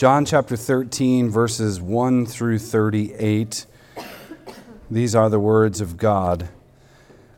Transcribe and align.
John 0.00 0.24
chapter 0.24 0.56
13, 0.56 1.28
verses 1.28 1.78
1 1.78 2.24
through 2.24 2.58
38. 2.58 3.66
These 4.90 5.14
are 5.14 5.28
the 5.28 5.38
words 5.38 5.82
of 5.82 5.98
God. 5.98 6.48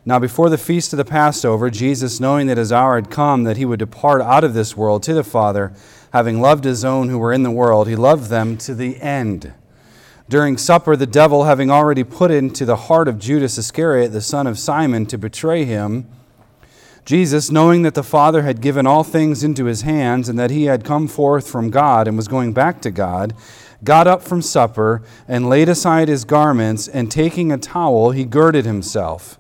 Now, 0.05 0.21
before 0.21 0.49
the 0.49 0.57
feast 0.57 0.93
of 0.93 0.97
the 0.97 1.05
Passover, 1.05 1.71
Jesus, 1.71 2.21
knowing 2.21 2.47
that 2.47 2.59
his 2.59 2.71
hour 2.71 2.95
had 2.95 3.11
come, 3.11 3.43
that 3.43 3.57
he 3.57 3.65
would 3.65 3.81
depart 3.81 4.23
out 4.23 4.45
of 4.45 4.55
this 4.55 4.77
world 4.77 5.03
to 5.03 5.13
the 5.13 5.25
Father, 5.25 5.73
having 6.13 6.41
loved 6.41 6.63
his 6.63 6.85
own 6.85 7.09
who 7.09 7.19
were 7.19 7.33
in 7.33 7.43
the 7.43 7.51
world, 7.51 7.89
he 7.89 7.97
loved 7.97 8.31
them 8.31 8.57
to 8.59 8.77
the 8.77 8.97
end. 9.01 9.53
During 10.29 10.57
supper, 10.57 10.95
the 10.95 11.05
devil, 11.05 11.43
having 11.43 11.69
already 11.69 12.05
put 12.05 12.31
into 12.31 12.65
the 12.65 12.77
heart 12.77 13.09
of 13.09 13.19
Judas 13.19 13.59
Iscariot, 13.59 14.13
the 14.13 14.21
son 14.21 14.47
of 14.47 14.57
Simon, 14.57 15.05
to 15.07 15.19
betray 15.19 15.65
him, 15.65 16.07
Jesus, 17.05 17.51
knowing 17.51 17.83
that 17.83 17.95
the 17.95 18.03
Father 18.05 18.43
had 18.43 18.61
given 18.61 18.87
all 18.87 19.03
things 19.03 19.43
into 19.43 19.65
his 19.65 19.83
hands 19.83 20.29
and 20.29 20.39
that 20.39 20.51
he 20.51 20.65
had 20.65 20.85
come 20.85 21.09
forth 21.09 21.49
from 21.49 21.71
God 21.71 22.07
and 22.07 22.17
was 22.17 22.29
going 22.29 22.53
back 22.53 22.81
to 22.83 22.93
God, 22.93 23.35
got 23.83 24.07
up 24.07 24.23
from 24.23 24.41
supper 24.41 25.03
and 25.27 25.49
laid 25.49 25.69
aside 25.69 26.07
his 26.07 26.25
garments, 26.25 26.87
and 26.87 27.11
taking 27.11 27.51
a 27.51 27.59
towel, 27.59 28.13
he 28.13 28.25
girded 28.25 28.65
himself. 28.65 29.39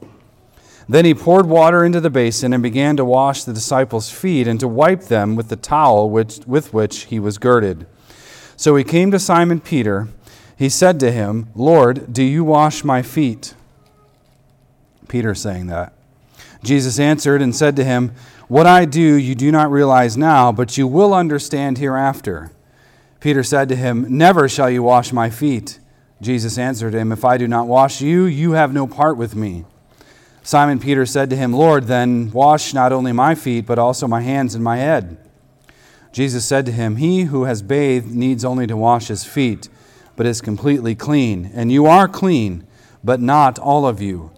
Then 0.88 1.05
he 1.05 1.15
poured 1.15 1.47
water 1.47 1.85
into 1.85 2.01
the 2.01 2.11
basin 2.11 2.52
and 2.52 2.62
began 2.62 2.97
to 2.97 3.05
wash 3.05 3.45
the 3.45 3.52
disciples' 3.52 4.10
feet 4.10 4.49
and 4.49 4.59
to 4.59 4.66
wipe 4.66 5.05
them 5.05 5.37
with 5.37 5.49
the 5.49 5.57
towel 5.57 6.10
which, 6.10 6.41
with 6.47 6.74
which 6.74 7.05
he 7.05 7.21
was 7.21 7.38
girded. 7.38 7.87
So 8.57 8.74
he 8.74 8.83
came 8.83 9.13
to 9.13 9.21
Simon 9.21 9.60
Peter. 9.60 10.09
He 10.57 10.69
said 10.69 10.99
to 11.01 11.13
him, 11.13 11.49
Lord, 11.55 12.13
do 12.13 12.24
you 12.24 12.43
wash 12.43 12.83
my 12.83 13.02
feet? 13.02 13.55
Peter 15.09 15.35
saying 15.35 15.69
that. 15.69 15.93
Jesus 16.62 16.98
answered 17.01 17.43
and 17.43 17.55
said 17.55 17.77
to 17.77 17.84
him, 17.84 18.12
What 18.48 18.66
I 18.66 18.84
do 18.84 19.01
you 19.01 19.34
do 19.34 19.51
not 19.51 19.71
realize 19.71 20.16
now, 20.16 20.52
but 20.52 20.79
you 20.79 20.87
will 20.87 21.12
understand 21.12 21.79
hereafter. 21.79 22.52
Peter 23.21 23.43
said 23.43 23.69
to 23.69 23.77
him, 23.77 24.07
Never 24.09 24.48
shall 24.48 24.71
you 24.71 24.83
wash 24.83 25.12
my 25.12 25.29
feet. 25.29 25.79
Jesus 26.21 26.59
answered 26.59 26.95
him, 26.95 27.10
If 27.10 27.24
I 27.24 27.37
do 27.37 27.49
not 27.49 27.66
wash 27.66 28.01
you, 28.01 28.24
you 28.24 28.52
have 28.52 28.73
no 28.73 28.87
part 28.87 29.16
with 29.16 29.35
me. 29.35 29.65
Simon 30.45 30.79
Peter 30.79 31.07
said 31.07 31.30
to 31.30 31.37
him, 31.37 31.52
Lord, 31.52 31.85
then 31.85 32.30
wash 32.30 32.74
not 32.74 32.93
only 32.93 33.13
my 33.13 33.35
feet, 33.35 33.66
but 33.66 33.79
also 33.79 34.09
my 34.09 34.23
hands 34.23 34.55
and 34.55 34.63
my 34.63 34.77
head. 34.77 35.16
Jesus 36.13 36.45
said 36.45 36.66
to 36.66 36.73
him, 36.73 36.96
He 36.96 37.23
who 37.23 37.45
has 37.45 37.63
bathed 37.63 38.13
needs 38.13 38.45
only 38.45 38.66
to 38.66 38.77
wash 38.77 39.09
his 39.09 39.24
feet, 39.24 39.68
but 40.15 40.27
is 40.27 40.40
completely 40.40 40.95
clean. 40.95 41.51
And 41.55 41.73
you 41.73 41.87
are 41.87 42.07
clean, 42.07 42.66
but 43.02 43.21
not 43.21 43.59
all 43.59 43.87
of 43.87 44.01
you 44.01 44.30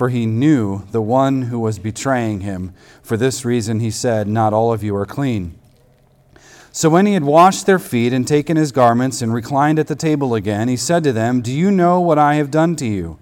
for 0.00 0.08
he 0.08 0.24
knew 0.24 0.82
the 0.92 1.02
one 1.02 1.42
who 1.42 1.58
was 1.58 1.78
betraying 1.78 2.40
him. 2.40 2.72
For 3.02 3.18
this 3.18 3.44
reason 3.44 3.80
he 3.80 3.90
said, 3.90 4.26
Not 4.26 4.54
all 4.54 4.72
of 4.72 4.82
you 4.82 4.96
are 4.96 5.04
clean. 5.04 5.58
So 6.72 6.88
when 6.88 7.04
he 7.04 7.12
had 7.12 7.24
washed 7.24 7.66
their 7.66 7.78
feet 7.78 8.14
and 8.14 8.26
taken 8.26 8.56
his 8.56 8.72
garments 8.72 9.20
and 9.20 9.34
reclined 9.34 9.78
at 9.78 9.88
the 9.88 9.94
table 9.94 10.34
again, 10.34 10.68
he 10.68 10.76
said 10.78 11.04
to 11.04 11.12
them, 11.12 11.42
Do 11.42 11.52
you 11.52 11.70
know 11.70 12.00
what 12.00 12.16
I 12.16 12.36
have 12.36 12.50
done 12.50 12.76
to 12.76 12.86
you? 12.86 13.18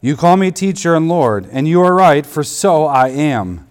You 0.00 0.14
call 0.14 0.36
me 0.36 0.52
teacher 0.52 0.94
and 0.94 1.08
Lord, 1.08 1.48
and 1.50 1.66
you 1.66 1.80
are 1.80 1.92
right, 1.92 2.24
for 2.24 2.44
so 2.44 2.84
I 2.84 3.08
am. 3.08 3.68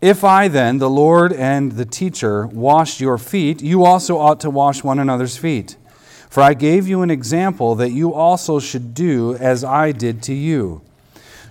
If 0.00 0.22
I 0.22 0.46
then, 0.46 0.78
the 0.78 0.88
Lord 0.88 1.32
and 1.32 1.72
the 1.72 1.84
teacher, 1.84 2.46
washed 2.46 3.00
your 3.00 3.18
feet, 3.18 3.60
you 3.60 3.84
also 3.84 4.18
ought 4.18 4.38
to 4.38 4.50
wash 4.50 4.84
one 4.84 5.00
another's 5.00 5.36
feet. 5.36 5.76
For 6.28 6.42
I 6.42 6.54
gave 6.54 6.88
you 6.88 7.02
an 7.02 7.10
example 7.10 7.74
that 7.76 7.92
you 7.92 8.12
also 8.12 8.58
should 8.58 8.94
do 8.94 9.34
as 9.36 9.64
I 9.64 9.92
did 9.92 10.22
to 10.24 10.34
you. 10.34 10.82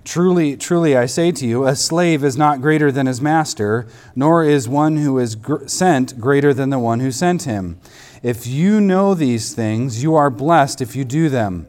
Truly, 0.03 0.55
truly, 0.55 0.95
I 0.95 1.07
say 1.07 1.31
to 1.31 1.47
you, 1.47 1.65
a 1.65 1.75
slave 1.75 2.23
is 2.23 2.37
not 2.37 2.61
greater 2.61 2.91
than 2.91 3.07
his 3.07 3.19
master, 3.19 3.87
nor 4.15 4.43
is 4.43 4.69
one 4.69 4.97
who 4.97 5.17
is 5.17 5.33
gr- 5.33 5.65
sent 5.65 6.21
greater 6.21 6.53
than 6.53 6.69
the 6.69 6.77
one 6.77 6.99
who 6.99 7.11
sent 7.11 7.43
him. 7.43 7.79
If 8.21 8.45
you 8.45 8.79
know 8.79 9.15
these 9.15 9.55
things, 9.55 10.03
you 10.03 10.13
are 10.13 10.29
blessed 10.29 10.79
if 10.79 10.95
you 10.95 11.05
do 11.05 11.27
them. 11.27 11.67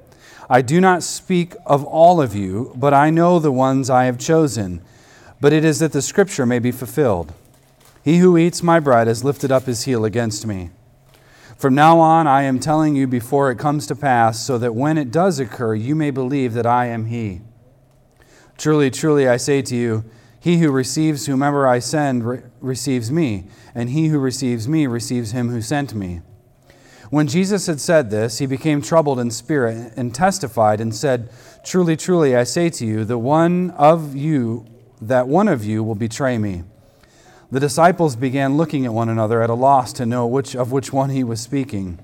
I 0.51 0.61
do 0.61 0.83
not 0.83 1.03
speak 1.03 1.55
of 1.65 1.83
all 1.85 2.21
of 2.21 2.35
you, 2.35 2.73
but 2.77 2.93
I 2.93 3.09
know 3.09 3.39
the 3.39 3.51
ones 3.51 3.89
I 3.89 4.05
have 4.05 4.19
chosen. 4.19 4.83
But 5.41 5.55
it 5.55 5.65
is 5.65 5.79
that 5.79 5.93
the 5.93 6.03
scripture 6.03 6.45
may 6.45 6.59
be 6.59 6.73
fulfilled. 6.73 7.33
He 8.05 8.19
who 8.19 8.37
eats 8.37 8.63
my 8.63 8.81
bread 8.81 9.07
has 9.07 9.25
lifted 9.25 9.51
up 9.51 9.65
his 9.65 9.85
heel 9.85 10.05
against 10.05 10.47
me. 10.47 10.71
From 11.57 11.75
now 11.75 11.99
on, 11.99 12.27
I 12.27 12.43
am 12.43 12.61
telling 12.61 12.97
you 12.97 13.07
before 13.07 13.51
it 13.51 13.59
comes 13.59 13.87
to 13.87 13.97
pass, 13.97 14.45
so 14.45 14.59
that 14.59 14.75
when 14.75 14.99
it 14.99 15.11
does 15.11 15.39
occur, 15.39 15.75
you 15.75 15.95
may 15.95 16.11
believe 16.11 16.53
that 16.53 16.67
I 16.67 16.87
am 16.87 17.07
He. 17.07 17.41
Truly, 18.59 18.91
truly, 18.91 19.29
I 19.29 19.37
say 19.37 19.63
to 19.63 19.77
you, 19.77 20.05
he 20.47 20.59
who 20.59 20.71
receives 20.71 21.27
whomever 21.27 21.67
I 21.67 21.81
send 21.81 22.25
re- 22.25 22.43
receives 22.61 23.11
me, 23.11 23.49
and 23.75 23.91
he 23.91 24.07
who 24.07 24.19
receives 24.21 24.69
me 24.69 24.87
receives 24.87 25.33
him 25.33 25.49
who 25.49 25.61
sent 25.61 25.93
me. 25.93 26.21
When 27.11 27.27
Jesus 27.27 27.67
had 27.67 27.81
said 27.81 28.11
this, 28.11 28.39
he 28.39 28.47
became 28.47 28.81
troubled 28.81 29.19
in 29.19 29.33
spirit 29.33 29.93
and 29.97 30.15
testified 30.15 30.81
and 30.81 30.95
said, 30.95 31.31
Truly, 31.65 31.97
truly, 31.97 32.37
I 32.37 32.45
say 32.45 32.71
to 32.71 32.87
you, 32.87 33.05
the 33.05 33.19
one 33.19 33.71
of 33.73 34.15
you, 34.15 34.67
that 35.01 35.27
one 35.27 35.49
of 35.49 35.65
you 35.65 35.83
will 35.83 35.97
betray 35.97 36.39
me. 36.39 36.63
The 37.51 37.61
disciples 37.61 38.17
began 38.17 38.57
looking 38.57 38.85
at 38.85 38.93
one 38.93 39.09
another 39.09 39.41
at 39.41 39.51
a 39.51 39.55
loss 39.55 39.93
to 39.95 40.07
know 40.07 40.27
which 40.27 40.57
of 40.57 40.73
which 40.73 40.93
one 40.93 41.11
he 41.11 41.23
was 41.23 41.41
speaking. 41.41 42.01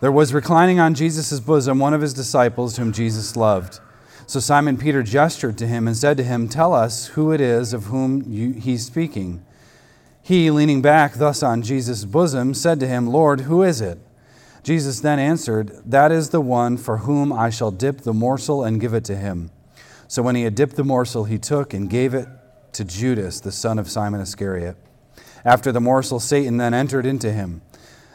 There 0.00 0.12
was 0.12 0.32
reclining 0.32 0.78
on 0.78 0.94
Jesus' 0.94 1.40
bosom 1.40 1.78
one 1.78 1.92
of 1.92 2.00
his 2.00 2.14
disciples 2.14 2.76
whom 2.76 2.92
Jesus 2.92 3.36
loved. 3.36 3.80
So 4.26 4.38
Simon 4.38 4.78
Peter 4.78 5.02
gestured 5.02 5.58
to 5.58 5.66
him 5.66 5.88
and 5.88 5.96
said 5.96 6.16
to 6.18 6.22
him, 6.22 6.48
Tell 6.48 6.72
us 6.72 7.08
who 7.08 7.32
it 7.32 7.40
is 7.40 7.72
of 7.72 7.86
whom 7.86 8.22
you, 8.26 8.52
he's 8.52 8.86
speaking. 8.86 9.44
He, 10.22 10.50
leaning 10.50 10.80
back 10.80 11.14
thus 11.14 11.42
on 11.42 11.62
Jesus' 11.62 12.04
bosom, 12.04 12.54
said 12.54 12.78
to 12.80 12.86
him, 12.86 13.08
Lord, 13.08 13.42
who 13.42 13.62
is 13.62 13.80
it? 13.80 13.98
Jesus 14.62 15.00
then 15.00 15.18
answered, 15.18 15.82
That 15.84 16.12
is 16.12 16.30
the 16.30 16.40
one 16.40 16.76
for 16.76 16.98
whom 16.98 17.32
I 17.32 17.50
shall 17.50 17.72
dip 17.72 18.02
the 18.02 18.14
morsel 18.14 18.62
and 18.62 18.80
give 18.80 18.94
it 18.94 19.04
to 19.06 19.16
him. 19.16 19.50
So 20.06 20.22
when 20.22 20.36
he 20.36 20.44
had 20.44 20.54
dipped 20.54 20.76
the 20.76 20.84
morsel, 20.84 21.24
he 21.24 21.38
took 21.38 21.74
and 21.74 21.90
gave 21.90 22.14
it 22.14 22.28
to 22.72 22.84
Judas, 22.84 23.40
the 23.40 23.52
son 23.52 23.78
of 23.78 23.90
Simon 23.90 24.20
Iscariot. 24.20 24.76
After 25.44 25.72
the 25.72 25.80
morsel, 25.80 26.20
Satan 26.20 26.56
then 26.56 26.74
entered 26.74 27.06
into 27.06 27.32
him. 27.32 27.62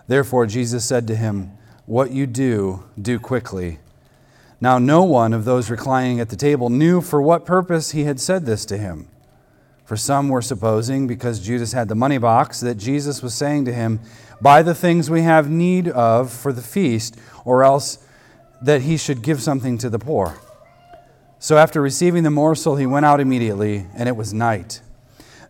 Therefore, 0.08 0.46
Jesus 0.46 0.86
said 0.86 1.08
to 1.08 1.16
him, 1.16 1.52
What 1.86 2.12
you 2.12 2.28
do, 2.28 2.84
do 3.02 3.20
quickly. 3.20 3.80
Now, 4.62 4.78
no 4.78 5.04
one 5.04 5.34
of 5.34 5.46
those 5.46 5.70
reclining 5.70 6.20
at 6.20 6.30
the 6.30 6.36
table 6.36 6.70
knew 6.70 7.02
for 7.02 7.22
what 7.22 7.46
purpose 7.46 7.92
he 7.92 8.04
had 8.04 8.20
said 8.20 8.46
this 8.46 8.66
to 8.66 8.78
him. 8.78 9.08
For 9.84 9.98
some 9.98 10.30
were 10.30 10.42
supposing, 10.42 11.06
because 11.06 11.46
Judas 11.46 11.74
had 11.74 11.90
the 11.90 11.96
money 11.96 12.18
box, 12.18 12.60
that 12.62 12.76
Jesus 12.76 13.22
was 13.22 13.36
saying 13.36 13.66
to 13.66 13.74
him, 13.74 14.00
Buy 14.42 14.64
the 14.64 14.76
things 14.76 15.10
we 15.10 15.22
have 15.22 15.50
need 15.50 15.88
of 15.88 16.32
for 16.32 16.52
the 16.52 16.62
feast, 16.62 17.18
or 17.44 17.64
else 17.64 18.00
that 18.62 18.82
he 18.82 18.98
should 18.98 19.22
give 19.22 19.42
something 19.42 19.78
to 19.78 19.90
the 19.90 20.00
poor. 20.00 20.40
So 21.46 21.60
after 21.60 21.80
receiving 21.80 22.24
the 22.24 22.32
morsel, 22.32 22.76
he 22.76 22.88
went 22.88 23.06
out 23.06 23.20
immediately, 23.20 23.86
and 23.94 24.10
it 24.10 24.16
was 24.16 24.34
night. 24.34 24.82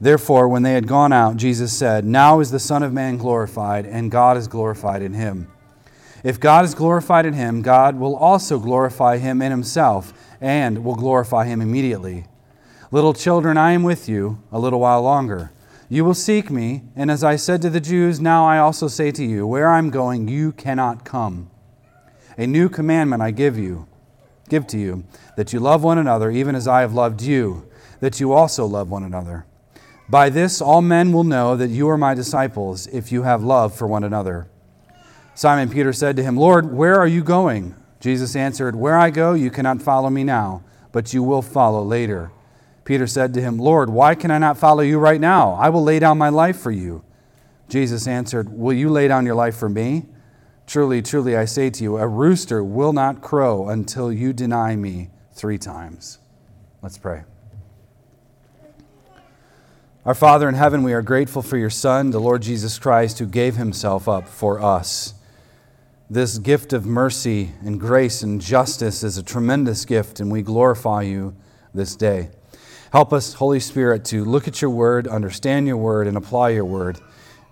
Therefore, 0.01 0.49
when 0.49 0.61
they 0.61 0.73
had 0.73 0.89
gone 0.89 1.13
out, 1.13 1.37
Jesus 1.37 1.71
said, 1.71 2.03
Now 2.03 2.41
is 2.41 2.51
the 2.51 2.59
Son 2.59 2.83
of 2.83 2.91
Man 2.91 3.15
glorified, 3.15 3.85
and 3.85 4.11
God 4.11 4.35
is 4.35 4.49
glorified 4.49 5.01
in 5.01 5.13
him. 5.13 5.49
If 6.21 6.37
God 6.37 6.65
is 6.65 6.75
glorified 6.75 7.25
in 7.25 7.31
him, 7.31 7.61
God 7.61 7.95
will 7.95 8.13
also 8.17 8.59
glorify 8.59 9.19
him 9.19 9.41
in 9.41 9.51
himself, 9.51 10.11
and 10.41 10.83
will 10.83 10.95
glorify 10.95 11.45
him 11.45 11.61
immediately. 11.61 12.25
Little 12.91 13.13
children, 13.13 13.57
I 13.57 13.71
am 13.71 13.83
with 13.83 14.09
you 14.09 14.43
a 14.51 14.59
little 14.59 14.81
while 14.81 15.01
longer. 15.01 15.53
You 15.87 16.03
will 16.03 16.13
seek 16.13 16.51
me, 16.51 16.83
and 16.97 17.09
as 17.09 17.23
I 17.23 17.37
said 17.37 17.61
to 17.61 17.69
the 17.69 17.79
Jews, 17.79 18.19
now 18.19 18.45
I 18.45 18.57
also 18.57 18.89
say 18.89 19.11
to 19.11 19.23
you, 19.23 19.47
Where 19.47 19.69
I 19.69 19.77
am 19.77 19.91
going, 19.91 20.27
you 20.27 20.51
cannot 20.51 21.05
come. 21.05 21.49
A 22.37 22.45
new 22.45 22.67
commandment 22.67 23.21
I 23.21 23.31
give 23.31 23.57
you 23.57 23.87
give 24.49 24.67
to 24.67 24.77
you, 24.77 25.03
that 25.37 25.53
you 25.53 25.59
love 25.59 25.83
one 25.83 25.97
another, 25.97 26.31
even 26.31 26.55
as 26.55 26.67
I 26.67 26.81
have 26.81 26.93
loved 26.93 27.21
you, 27.21 27.69
that 27.99 28.19
you 28.19 28.33
also 28.33 28.65
love 28.65 28.89
one 28.89 29.03
another. 29.03 29.45
By 30.07 30.29
this 30.29 30.61
all 30.61 30.81
men 30.81 31.11
will 31.11 31.23
know 31.23 31.55
that 31.55 31.69
you 31.69 31.89
are 31.89 31.97
my 31.97 32.13
disciples, 32.13 32.87
if 32.87 33.11
you 33.11 33.23
have 33.23 33.43
love 33.43 33.75
for 33.75 33.87
one 33.87 34.03
another. 34.03 34.47
Simon 35.33 35.69
Peter 35.69 35.91
said 35.91 36.15
to 36.15 36.23
him, 36.23 36.37
Lord, 36.37 36.71
where 36.71 36.99
are 36.99 37.07
you 37.07 37.23
going? 37.23 37.75
Jesus 37.99 38.35
answered, 38.35 38.75
Where 38.75 38.97
I 38.97 39.09
go, 39.09 39.33
you 39.33 39.49
cannot 39.49 39.81
follow 39.81 40.09
me 40.09 40.23
now, 40.23 40.63
but 40.91 41.13
you 41.13 41.23
will 41.23 41.41
follow 41.41 41.83
later. 41.83 42.31
Peter 42.83 43.07
said 43.07 43.33
to 43.33 43.41
him, 43.41 43.57
Lord, 43.57 43.89
why 43.89 44.13
can 44.13 44.29
I 44.29 44.37
not 44.37 44.59
follow 44.59 44.81
you 44.81 44.99
right 44.99 45.19
now? 45.19 45.53
I 45.53 45.69
will 45.69 45.83
lay 45.83 45.97
down 45.97 46.19
my 46.19 46.29
life 46.29 46.59
for 46.59 46.71
you. 46.71 47.03
Jesus 47.67 48.07
answered, 48.07 48.47
Will 48.49 48.73
you 48.73 48.89
lay 48.89 49.07
down 49.07 49.25
your 49.25 49.35
life 49.35 49.57
for 49.57 49.67
me? 49.67 50.05
Truly, 50.67 51.01
truly, 51.01 51.35
I 51.35 51.45
say 51.45 51.69
to 51.69 51.83
you, 51.83 51.97
a 51.97 52.07
rooster 52.07 52.63
will 52.63 52.93
not 52.93 53.21
crow 53.21 53.69
until 53.69 54.11
you 54.11 54.33
deny 54.33 54.75
me 54.75 55.09
three 55.33 55.57
times. 55.57 56.19
Let's 56.81 56.97
pray. 56.97 57.23
Our 60.05 60.15
Father 60.15 60.47
in 60.47 60.55
heaven, 60.55 60.83
we 60.83 60.93
are 60.93 61.01
grateful 61.01 61.41
for 61.41 61.57
your 61.57 61.69
Son, 61.69 62.11
the 62.11 62.19
Lord 62.19 62.43
Jesus 62.43 62.77
Christ, 62.77 63.19
who 63.19 63.25
gave 63.25 63.55
himself 63.55 64.07
up 64.07 64.27
for 64.27 64.61
us. 64.61 65.15
This 66.09 66.37
gift 66.37 66.73
of 66.73 66.85
mercy 66.85 67.51
and 67.63 67.79
grace 67.79 68.21
and 68.21 68.39
justice 68.39 69.03
is 69.03 69.17
a 69.17 69.23
tremendous 69.23 69.83
gift, 69.85 70.19
and 70.19 70.31
we 70.31 70.43
glorify 70.43 71.01
you 71.01 71.35
this 71.73 71.95
day. 71.95 72.29
Help 72.91 73.11
us, 73.11 73.33
Holy 73.33 73.59
Spirit, 73.59 74.05
to 74.05 74.23
look 74.23 74.47
at 74.47 74.61
your 74.61 74.69
word, 74.69 75.07
understand 75.07 75.67
your 75.67 75.77
word, 75.77 76.07
and 76.07 76.15
apply 76.15 76.49
your 76.49 76.65
word 76.65 76.99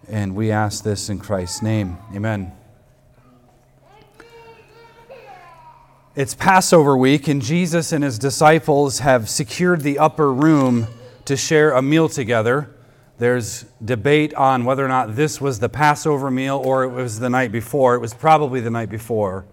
And 0.08 0.36
we 0.36 0.52
ask 0.52 0.84
this 0.84 1.10
in 1.10 1.20
Christ's 1.20 1.62
name. 1.62 1.98
Amen. 2.14 2.52
It's 6.16 6.36
Passover 6.36 6.96
week, 6.96 7.28
and 7.28 7.42
Jesus 7.42 7.92
and 7.92 8.04
his 8.04 8.20
disciples 8.20 9.00
have 9.00 9.28
secured 9.28 9.82
the 9.82 9.98
upper 9.98 10.32
room 10.32 10.86
to 11.26 11.36
share 11.36 11.72
a 11.72 11.82
meal 11.82 12.08
together. 12.08 12.70
There's 13.18 13.66
debate 13.84 14.32
on 14.36 14.64
whether 14.64 14.86
or 14.86 14.90
not 14.90 15.16
this 15.16 15.42
was 15.42 15.58
the 15.58 15.70
Passover 15.70 16.30
meal 16.30 16.62
or 16.64 16.84
it 16.84 16.90
was 16.90 17.18
the 17.18 17.32
night 17.32 17.52
before. 17.52 17.96
It 17.96 18.00
was 18.00 18.14
probably 18.14 18.60
the 18.62 18.70
night 18.70 18.92
before. 18.92 19.46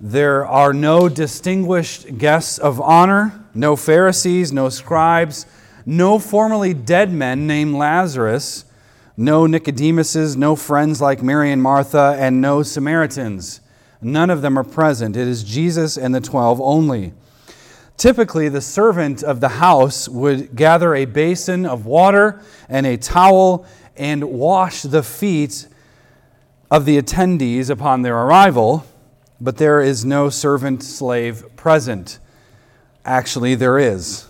There 0.00 0.46
are 0.46 0.72
no 0.72 1.08
distinguished 1.08 2.16
guests 2.16 2.58
of 2.58 2.80
honor, 2.80 3.44
no 3.54 3.74
Pharisees, 3.74 4.52
no 4.52 4.68
scribes, 4.68 5.46
no 5.84 6.20
formerly 6.20 6.74
dead 6.74 7.10
men 7.10 7.48
named 7.48 7.74
Lazarus, 7.74 8.66
no 9.16 9.48
Nicodemuses, 9.48 10.36
no 10.36 10.54
friends 10.54 11.00
like 11.00 11.24
Mary 11.24 11.50
and 11.50 11.60
Martha, 11.60 12.14
and 12.20 12.40
no 12.40 12.62
Samaritans. 12.62 13.60
None 14.04 14.30
of 14.30 14.42
them 14.42 14.58
are 14.58 14.64
present. 14.64 15.16
It 15.16 15.26
is 15.26 15.42
Jesus 15.42 15.96
and 15.96 16.14
the 16.14 16.20
twelve 16.20 16.60
only. 16.60 17.12
Typically, 17.96 18.48
the 18.48 18.60
servant 18.60 19.22
of 19.22 19.40
the 19.40 19.48
house 19.48 20.08
would 20.08 20.54
gather 20.54 20.94
a 20.94 21.04
basin 21.04 21.64
of 21.64 21.86
water 21.86 22.40
and 22.68 22.86
a 22.86 22.96
towel 22.96 23.66
and 23.96 24.24
wash 24.24 24.82
the 24.82 25.02
feet 25.02 25.68
of 26.70 26.84
the 26.84 27.00
attendees 27.00 27.70
upon 27.70 28.02
their 28.02 28.16
arrival, 28.16 28.84
but 29.40 29.58
there 29.58 29.80
is 29.80 30.04
no 30.04 30.28
servant 30.28 30.82
slave 30.82 31.44
present. 31.56 32.18
Actually, 33.04 33.54
there 33.54 33.78
is. 33.78 34.26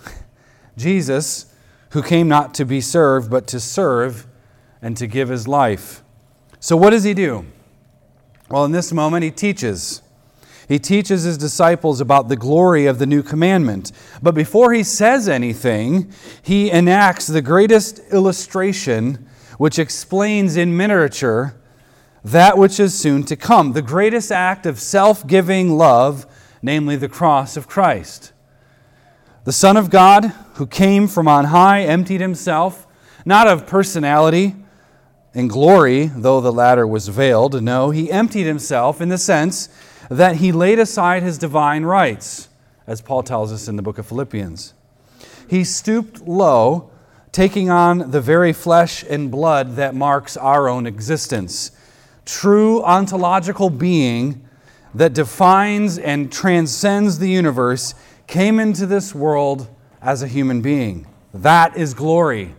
Jesus, 0.76 1.52
who 1.90 2.02
came 2.02 2.28
not 2.28 2.52
to 2.54 2.64
be 2.64 2.80
served, 2.80 3.30
but 3.30 3.46
to 3.46 3.60
serve 3.60 4.26
and 4.82 4.96
to 4.96 5.06
give 5.06 5.30
his 5.30 5.48
life. 5.48 6.02
So, 6.60 6.76
what 6.76 6.90
does 6.90 7.04
he 7.04 7.14
do? 7.14 7.46
Well, 8.50 8.64
in 8.64 8.72
this 8.72 8.92
moment, 8.92 9.24
he 9.24 9.30
teaches. 9.30 10.02
He 10.68 10.78
teaches 10.78 11.24
his 11.24 11.38
disciples 11.38 12.00
about 12.00 12.28
the 12.28 12.36
glory 12.36 12.86
of 12.86 12.98
the 12.98 13.06
new 13.06 13.22
commandment. 13.22 13.92
But 14.22 14.34
before 14.34 14.72
he 14.72 14.82
says 14.82 15.28
anything, 15.28 16.12
he 16.42 16.70
enacts 16.70 17.26
the 17.26 17.42
greatest 17.42 18.00
illustration 18.12 19.26
which 19.58 19.78
explains 19.78 20.56
in 20.56 20.76
miniature 20.76 21.54
that 22.24 22.56
which 22.56 22.80
is 22.80 22.98
soon 22.98 23.22
to 23.24 23.36
come, 23.36 23.72
the 23.72 23.82
greatest 23.82 24.32
act 24.32 24.64
of 24.64 24.80
self 24.80 25.26
giving 25.26 25.76
love, 25.76 26.26
namely 26.62 26.96
the 26.96 27.08
cross 27.08 27.56
of 27.56 27.68
Christ. 27.68 28.32
The 29.44 29.52
Son 29.52 29.76
of 29.76 29.90
God, 29.90 30.26
who 30.54 30.66
came 30.66 31.06
from 31.06 31.28
on 31.28 31.46
high, 31.46 31.82
emptied 31.82 32.22
himself, 32.22 32.86
not 33.26 33.46
of 33.46 33.66
personality, 33.66 34.56
in 35.34 35.48
glory, 35.48 36.06
though 36.06 36.40
the 36.40 36.52
latter 36.52 36.86
was 36.86 37.08
veiled. 37.08 37.60
No, 37.62 37.90
he 37.90 38.10
emptied 38.10 38.44
himself 38.44 39.00
in 39.00 39.08
the 39.08 39.18
sense 39.18 39.68
that 40.08 40.36
he 40.36 40.52
laid 40.52 40.78
aside 40.78 41.22
his 41.22 41.38
divine 41.38 41.84
rights, 41.84 42.48
as 42.86 43.00
Paul 43.00 43.22
tells 43.22 43.52
us 43.52 43.68
in 43.68 43.76
the 43.76 43.82
book 43.82 43.98
of 43.98 44.06
Philippians. 44.06 44.74
He 45.48 45.64
stooped 45.64 46.22
low, 46.22 46.90
taking 47.32 47.68
on 47.68 48.12
the 48.12 48.20
very 48.20 48.52
flesh 48.52 49.04
and 49.08 49.30
blood 49.30 49.76
that 49.76 49.94
marks 49.94 50.36
our 50.36 50.68
own 50.68 50.86
existence. 50.86 51.72
True 52.24 52.82
ontological 52.84 53.70
being 53.70 54.48
that 54.94 55.12
defines 55.12 55.98
and 55.98 56.32
transcends 56.32 57.18
the 57.18 57.28
universe 57.28 57.94
came 58.26 58.60
into 58.60 58.86
this 58.86 59.14
world 59.14 59.68
as 60.00 60.22
a 60.22 60.28
human 60.28 60.62
being. 60.62 61.06
That 61.32 61.76
is 61.76 61.92
glory. 61.94 62.54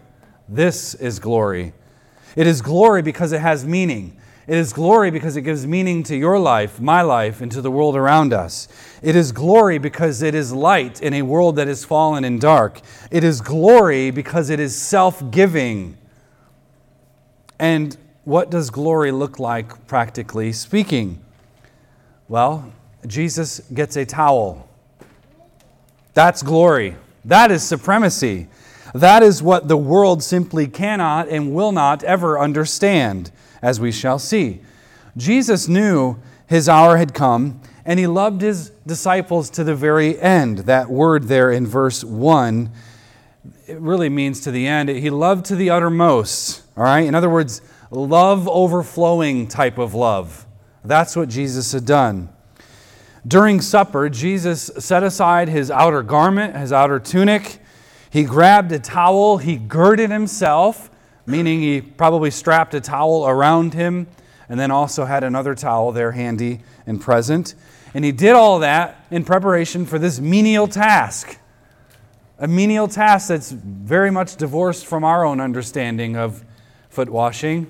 This 0.50 0.94
is 0.96 1.20
glory. 1.20 1.74
It 2.36 2.48
is 2.48 2.62
glory 2.62 3.02
because 3.02 3.32
it 3.32 3.42
has 3.42 3.66
meaning. 3.66 4.18
It 4.48 4.58
is 4.58 4.74
glory 4.74 5.10
because 5.10 5.36
it 5.36 5.42
gives 5.42 5.66
meaning 5.66 6.04
to 6.04 6.16
your 6.16 6.38
life, 6.38 6.80
my 6.80 7.02
life, 7.02 7.42
and 7.42 7.52
to 7.52 7.62
the 7.62 7.72
world 7.72 7.96
around 7.96 8.32
us. 8.32 8.68
It 9.02 9.16
is 9.16 9.32
glory 9.32 9.80
because 9.80 10.22
it 10.22 10.36
is 10.36 10.54
light 10.54 11.02
in 11.02 11.14
a 11.16 11.24
world 11.24 11.56
that 11.56 11.68
is 11.68 11.84
fallen 11.84 12.24
and 12.24 12.40
dark. 12.40 12.80
It 13.10 13.24
is 13.24 13.42
glory 13.42 14.12
because 14.12 14.52
it 14.52 14.60
is 14.60 14.80
self 14.80 15.32
giving. 15.32 15.98
And 17.58 17.98
what 18.24 18.52
does 18.52 18.70
glory 18.70 19.12
look 19.12 19.40
like, 19.40 19.88
practically 19.88 20.52
speaking? 20.52 21.24
Well, 22.28 22.72
Jesus 23.08 23.62
gets 23.74 23.96
a 23.96 24.06
towel. 24.06 24.68
That's 26.14 26.44
glory. 26.44 26.96
That 27.24 27.50
is 27.50 27.64
supremacy. 27.64 28.48
That 28.96 29.24
is 29.24 29.44
what 29.44 29.68
the 29.68 29.76
world 29.76 30.24
simply 30.24 30.68
cannot 30.68 31.28
and 31.28 31.54
will 31.54 31.74
not 31.74 32.02
ever 32.06 32.40
understand, 32.40 33.30
as 33.62 33.78
we 33.78 33.92
shall 33.92 34.18
see. 34.18 34.62
Jesus 35.18 35.68
knew 35.68 36.16
his 36.48 36.70
hour 36.70 36.96
had 36.96 37.14
come, 37.14 37.60
and 37.86 38.00
he 38.00 38.08
loved 38.08 38.42
his 38.42 38.70
disciples 38.88 39.50
to 39.50 39.66
the 39.66 39.76
very 39.76 40.18
end. 40.18 40.60
That 40.60 40.90
word 40.90 41.24
there 41.26 41.52
in 41.52 41.68
verse 41.68 42.06
1, 42.06 42.72
it 43.68 43.78
really 43.82 44.08
means 44.08 44.40
to 44.42 44.52
the 44.52 44.66
end. 44.66 44.88
He 44.88 45.10
loved 45.10 45.44
to 45.48 45.58
the 45.58 45.72
uttermost, 45.72 46.64
all 46.78 46.86
right? 46.86 47.06
In 47.06 47.16
other 47.16 47.30
words, 47.30 47.62
love 47.92 48.48
overflowing 48.48 49.50
type 49.50 49.78
of 49.78 49.94
love. 49.94 50.46
That's 50.86 51.18
what 51.18 51.28
Jesus 51.28 51.74
had 51.74 51.86
done. 51.86 52.30
During 53.28 53.60
supper, 53.60 54.08
Jesus 54.08 54.72
set 54.80 55.04
aside 55.04 55.50
his 55.50 55.70
outer 55.70 56.02
garment, 56.02 56.56
his 56.56 56.72
outer 56.72 56.98
tunic, 56.98 57.60
he 58.16 58.24
grabbed 58.24 58.72
a 58.72 58.80
towel, 58.80 59.40
he 59.40 59.58
girded 59.58 60.10
himself, 60.10 60.90
meaning 61.26 61.60
he 61.60 61.82
probably 61.82 62.32
strapped 62.32 62.74
a 62.74 62.80
towel 62.80 63.28
around 63.28 63.74
him, 63.74 64.08
and 64.48 64.58
then 64.58 64.72
also 64.72 65.04
had 65.04 65.26
another 65.26 65.54
towel 65.54 65.92
there 65.92 66.14
handy 66.14 66.62
and 66.88 67.02
present. 67.02 67.56
And 67.94 68.06
he 68.06 68.14
did 68.14 68.32
all 68.32 68.60
that 68.60 69.06
in 69.12 69.26
preparation 69.26 69.86
for 69.86 70.00
this 70.00 70.22
menial 70.22 70.66
task. 70.66 71.38
A 72.40 72.48
menial 72.48 72.88
task 72.88 73.28
that's 73.28 73.52
very 73.52 74.12
much 74.12 74.38
divorced 74.38 74.86
from 74.86 75.04
our 75.04 75.26
own 75.26 75.42
understanding 75.42 76.16
of 76.16 76.42
foot 76.88 77.10
washing. 77.10 77.70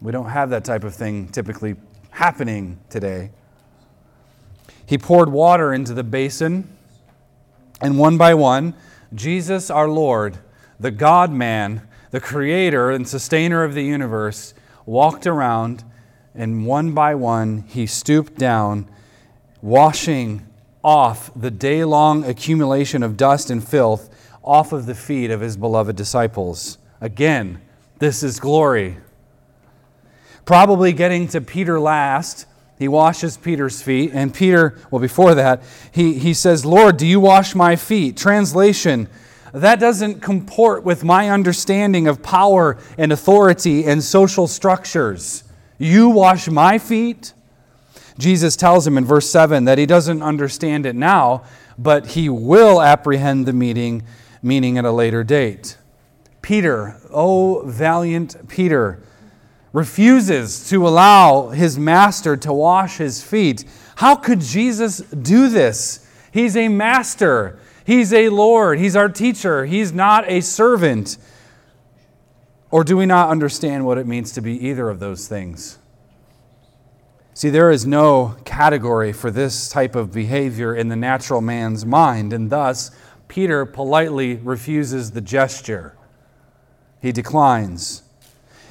We 0.00 0.12
don't 0.12 0.28
have 0.28 0.50
that 0.50 0.64
type 0.64 0.84
of 0.84 0.94
thing 0.94 1.26
typically 1.30 1.74
happening 2.10 2.78
today. 2.88 3.32
He 4.86 4.96
poured 4.96 5.28
water 5.28 5.74
into 5.74 5.92
the 5.92 6.04
basin, 6.04 6.68
and 7.80 7.98
one 7.98 8.16
by 8.16 8.34
one, 8.34 8.72
Jesus, 9.14 9.70
our 9.70 9.88
Lord, 9.88 10.38
the 10.78 10.90
God 10.90 11.30
man, 11.30 11.86
the 12.10 12.20
creator 12.20 12.90
and 12.90 13.08
sustainer 13.08 13.64
of 13.64 13.74
the 13.74 13.84
universe, 13.84 14.54
walked 14.84 15.26
around 15.26 15.84
and 16.34 16.66
one 16.66 16.92
by 16.92 17.14
one 17.14 17.64
he 17.68 17.86
stooped 17.86 18.36
down, 18.36 18.88
washing 19.62 20.46
off 20.84 21.30
the 21.34 21.50
day 21.50 21.84
long 21.84 22.24
accumulation 22.24 23.02
of 23.02 23.16
dust 23.16 23.50
and 23.50 23.66
filth 23.66 24.08
off 24.44 24.72
of 24.72 24.86
the 24.86 24.94
feet 24.94 25.30
of 25.30 25.40
his 25.40 25.56
beloved 25.56 25.96
disciples. 25.96 26.78
Again, 27.00 27.60
this 27.98 28.22
is 28.22 28.38
glory. 28.38 28.98
Probably 30.44 30.92
getting 30.92 31.26
to 31.28 31.40
Peter 31.40 31.80
last, 31.80 32.46
he 32.78 32.88
washes 32.88 33.36
Peter's 33.36 33.80
feet. 33.80 34.10
And 34.12 34.34
Peter, 34.34 34.78
well, 34.90 35.00
before 35.00 35.34
that, 35.34 35.62
he, 35.92 36.18
he 36.18 36.34
says, 36.34 36.64
Lord, 36.64 36.96
do 36.96 37.06
you 37.06 37.20
wash 37.20 37.54
my 37.54 37.76
feet? 37.76 38.16
Translation, 38.16 39.08
that 39.52 39.80
doesn't 39.80 40.20
comport 40.20 40.84
with 40.84 41.02
my 41.02 41.30
understanding 41.30 42.06
of 42.06 42.22
power 42.22 42.76
and 42.98 43.12
authority 43.12 43.84
and 43.86 44.02
social 44.02 44.46
structures. 44.46 45.44
You 45.78 46.10
wash 46.10 46.48
my 46.48 46.78
feet? 46.78 47.32
Jesus 48.18 48.56
tells 48.56 48.86
him 48.86 48.96
in 48.98 49.04
verse 49.04 49.28
7 49.30 49.64
that 49.64 49.78
he 49.78 49.86
doesn't 49.86 50.22
understand 50.22 50.86
it 50.86 50.94
now, 50.94 51.44
but 51.78 52.08
he 52.08 52.28
will 52.28 52.80
apprehend 52.80 53.46
the 53.46 53.52
meeting, 53.52 54.02
meaning 54.42 54.78
at 54.78 54.84
a 54.84 54.90
later 54.90 55.22
date. 55.22 55.76
Peter, 56.40 57.00
oh 57.10 57.62
valiant 57.66 58.48
Peter, 58.48 59.02
refuses 59.76 60.70
to 60.70 60.88
allow 60.88 61.50
his 61.50 61.78
master 61.78 62.34
to 62.34 62.50
wash 62.50 62.96
his 62.96 63.22
feet. 63.22 63.62
How 63.96 64.16
could 64.16 64.40
Jesus 64.40 65.00
do 65.00 65.50
this? 65.50 66.10
He's 66.32 66.56
a 66.56 66.68
master, 66.68 67.58
he's 67.84 68.10
a 68.10 68.30
Lord, 68.30 68.78
he's 68.78 68.96
our 68.96 69.10
teacher, 69.10 69.66
he's 69.66 69.92
not 69.92 70.26
a 70.30 70.40
servant. 70.40 71.18
Or 72.70 72.84
do 72.84 72.96
we 72.96 73.04
not 73.04 73.28
understand 73.28 73.84
what 73.84 73.98
it 73.98 74.06
means 74.06 74.32
to 74.32 74.40
be 74.40 74.66
either 74.66 74.88
of 74.88 74.98
those 74.98 75.28
things? 75.28 75.76
See, 77.34 77.50
there 77.50 77.70
is 77.70 77.84
no 77.84 78.36
category 78.46 79.12
for 79.12 79.30
this 79.30 79.68
type 79.68 79.94
of 79.94 80.10
behavior 80.10 80.74
in 80.74 80.88
the 80.88 80.96
natural 80.96 81.42
man's 81.42 81.84
mind, 81.84 82.32
and 82.32 82.48
thus 82.48 82.92
Peter 83.28 83.66
politely 83.66 84.36
refuses 84.36 85.10
the 85.10 85.20
gesture. 85.20 85.98
He 87.02 87.12
declines. 87.12 88.04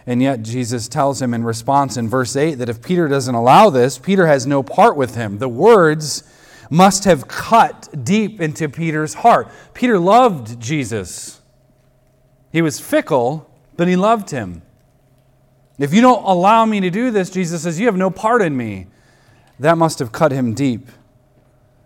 And 0.07 0.21
yet, 0.21 0.43
Jesus 0.43 0.87
tells 0.87 1.21
him 1.21 1.33
in 1.33 1.43
response 1.43 1.97
in 1.97 2.07
verse 2.07 2.35
8 2.35 2.55
that 2.55 2.69
if 2.69 2.81
Peter 2.81 3.07
doesn't 3.07 3.33
allow 3.33 3.69
this, 3.69 3.97
Peter 3.97 4.27
has 4.27 4.45
no 4.45 4.61
part 4.61 4.95
with 4.95 5.15
him. 5.15 5.39
The 5.39 5.49
words 5.49 6.23
must 6.69 7.05
have 7.05 7.27
cut 7.27 7.89
deep 8.03 8.39
into 8.39 8.69
Peter's 8.69 9.15
heart. 9.15 9.47
Peter 9.73 9.97
loved 9.97 10.59
Jesus. 10.59 11.41
He 12.51 12.61
was 12.61 12.79
fickle, 12.79 13.49
but 13.75 13.87
he 13.87 13.95
loved 13.95 14.29
him. 14.29 14.61
If 15.77 15.93
you 15.93 16.01
don't 16.01 16.23
allow 16.23 16.65
me 16.65 16.79
to 16.81 16.89
do 16.89 17.11
this, 17.11 17.29
Jesus 17.29 17.63
says, 17.63 17.79
you 17.79 17.87
have 17.87 17.97
no 17.97 18.09
part 18.09 18.41
in 18.41 18.55
me. 18.55 18.87
That 19.59 19.77
must 19.77 19.99
have 19.99 20.11
cut 20.11 20.31
him 20.31 20.53
deep. 20.53 20.87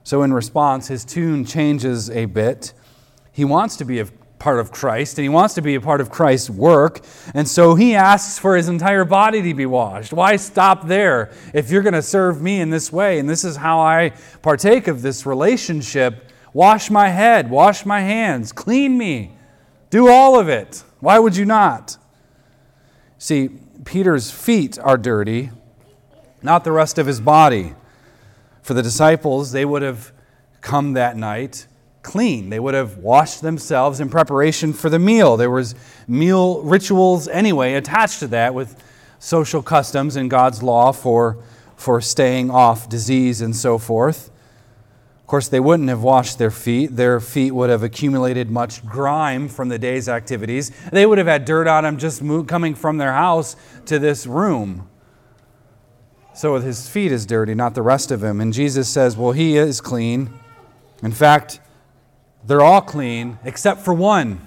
So, 0.04 0.24
in 0.24 0.34
response, 0.34 0.88
his 0.88 1.06
tune 1.06 1.46
changes 1.46 2.10
a 2.10 2.26
bit. 2.26 2.74
He 3.32 3.46
wants 3.46 3.78
to 3.78 3.86
be 3.86 4.00
a 4.00 4.06
part 4.40 4.60
of 4.60 4.72
Christ 4.72 5.18
and 5.18 5.24
he 5.24 5.30
wants 5.30 5.54
to 5.56 5.62
be 5.62 5.76
a 5.76 5.82
part 5.82 6.02
of 6.02 6.10
Christ's 6.10 6.50
work. 6.50 7.02
And 7.34 7.48
so 7.48 7.76
he 7.76 7.94
asks 7.94 8.40
for 8.40 8.56
his 8.56 8.70
entire 8.70 9.06
body 9.06 9.42
to 9.42 9.54
be 9.54 9.66
washed. 9.66 10.14
Why 10.14 10.38
stop 10.38 10.88
there 10.88 11.32
if 11.54 11.70
you're 11.70 11.84
going 11.84 11.94
to 11.94 12.02
serve 12.02 12.42
me 12.42 12.62
in 12.62 12.70
this 12.70 12.92
way? 12.92 13.20
And 13.20 13.30
this 13.30 13.44
is 13.44 13.58
how 13.58 13.82
I 13.82 14.14
partake 14.42 14.88
of 14.88 15.02
this 15.02 15.26
relationship. 15.26 16.32
Wash 16.54 16.90
my 16.90 17.10
head, 17.10 17.50
wash 17.50 17.86
my 17.86 18.00
hands, 18.00 18.52
clean 18.52 18.98
me, 18.98 19.34
do 19.90 20.10
all 20.10 20.40
of 20.40 20.50
it. 20.50 20.84
Why 21.00 21.20
would 21.20 21.36
you 21.36 21.46
not? 21.46 21.98
See, 23.18 23.50
Peter's 23.86 24.32
feet 24.32 24.80
are 24.80 24.98
dirty, 24.98 25.52
not 26.42 26.64
the 26.64 26.72
rest 26.72 26.98
of 26.98 27.06
his 27.06 27.20
body. 27.20 27.76
For 28.62 28.74
the 28.74 28.84
disciples, 28.84 29.52
they 29.52 29.66
would 29.66 29.82
have 29.82 30.12
come 30.62 30.94
that 30.94 31.18
night 31.18 31.68
clean. 32.02 32.50
They 32.50 32.60
would 32.60 32.74
have 32.74 32.98
washed 32.98 33.42
themselves 33.42 34.00
in 34.00 34.10
preparation 34.10 34.74
for 34.74 34.90
the 34.90 35.00
meal. 35.00 35.38
There 35.38 35.52
was 35.52 35.76
meal 36.08 36.62
rituals 36.62 37.28
anyway 37.28 37.74
attached 37.74 38.20
to 38.20 38.28
that 38.28 38.54
with 38.54 38.82
social 39.20 39.62
customs 39.62 40.16
and 40.16 40.30
God's 40.30 40.64
law 40.64 40.92
for, 40.92 41.38
for 41.76 42.02
staying 42.02 42.50
off 42.50 42.90
disease 42.90 43.42
and 43.42 43.56
so 43.56 43.78
forth. 43.78 44.32
Of 45.20 45.28
course, 45.28 45.48
they 45.48 45.60
wouldn't 45.60 45.90
have 45.90 46.02
washed 46.02 46.40
their 46.40 46.50
feet. 46.50 46.96
Their 46.96 47.20
feet 47.20 47.52
would 47.52 47.70
have 47.70 47.84
accumulated 47.84 48.50
much 48.50 48.84
grime 48.84 49.48
from 49.48 49.70
the 49.70 49.78
day's 49.78 50.10
activities. 50.10 50.72
They 50.92 51.06
would 51.06 51.20
have 51.20 51.28
had 51.28 51.46
dirt 51.46 51.68
on 51.68 51.84
them 51.84 51.98
just 51.98 52.24
coming 52.48 52.74
from 52.74 52.98
their 52.98 53.14
house 53.14 53.56
to 53.86 54.00
this 54.00 54.26
room. 54.26 54.90
So 56.34 56.56
his 56.56 56.90
feet 56.90 57.12
is 57.12 57.26
dirty, 57.26 57.54
not 57.54 57.76
the 57.76 57.82
rest 57.82 58.10
of 58.10 58.24
him. 58.24 58.42
And 58.42 58.54
Jesus 58.54 58.88
says, 58.88 59.18
Well, 59.18 59.34
he 59.34 59.58
is 59.58 59.82
clean. 59.82 60.34
In 61.04 61.12
fact, 61.12 61.60
they're 62.46 62.62
all 62.62 62.82
clean 62.82 63.40
except 63.44 63.82
for 63.82 63.94
one. 63.94 64.46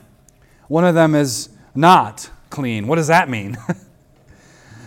One 0.69 0.85
of 0.85 0.95
them 0.95 1.15
is 1.15 1.51
not 1.75 2.31
clean. 2.51 2.87
What 2.87 2.97
does 2.97 3.09
that 3.09 3.29
mean? 3.29 3.57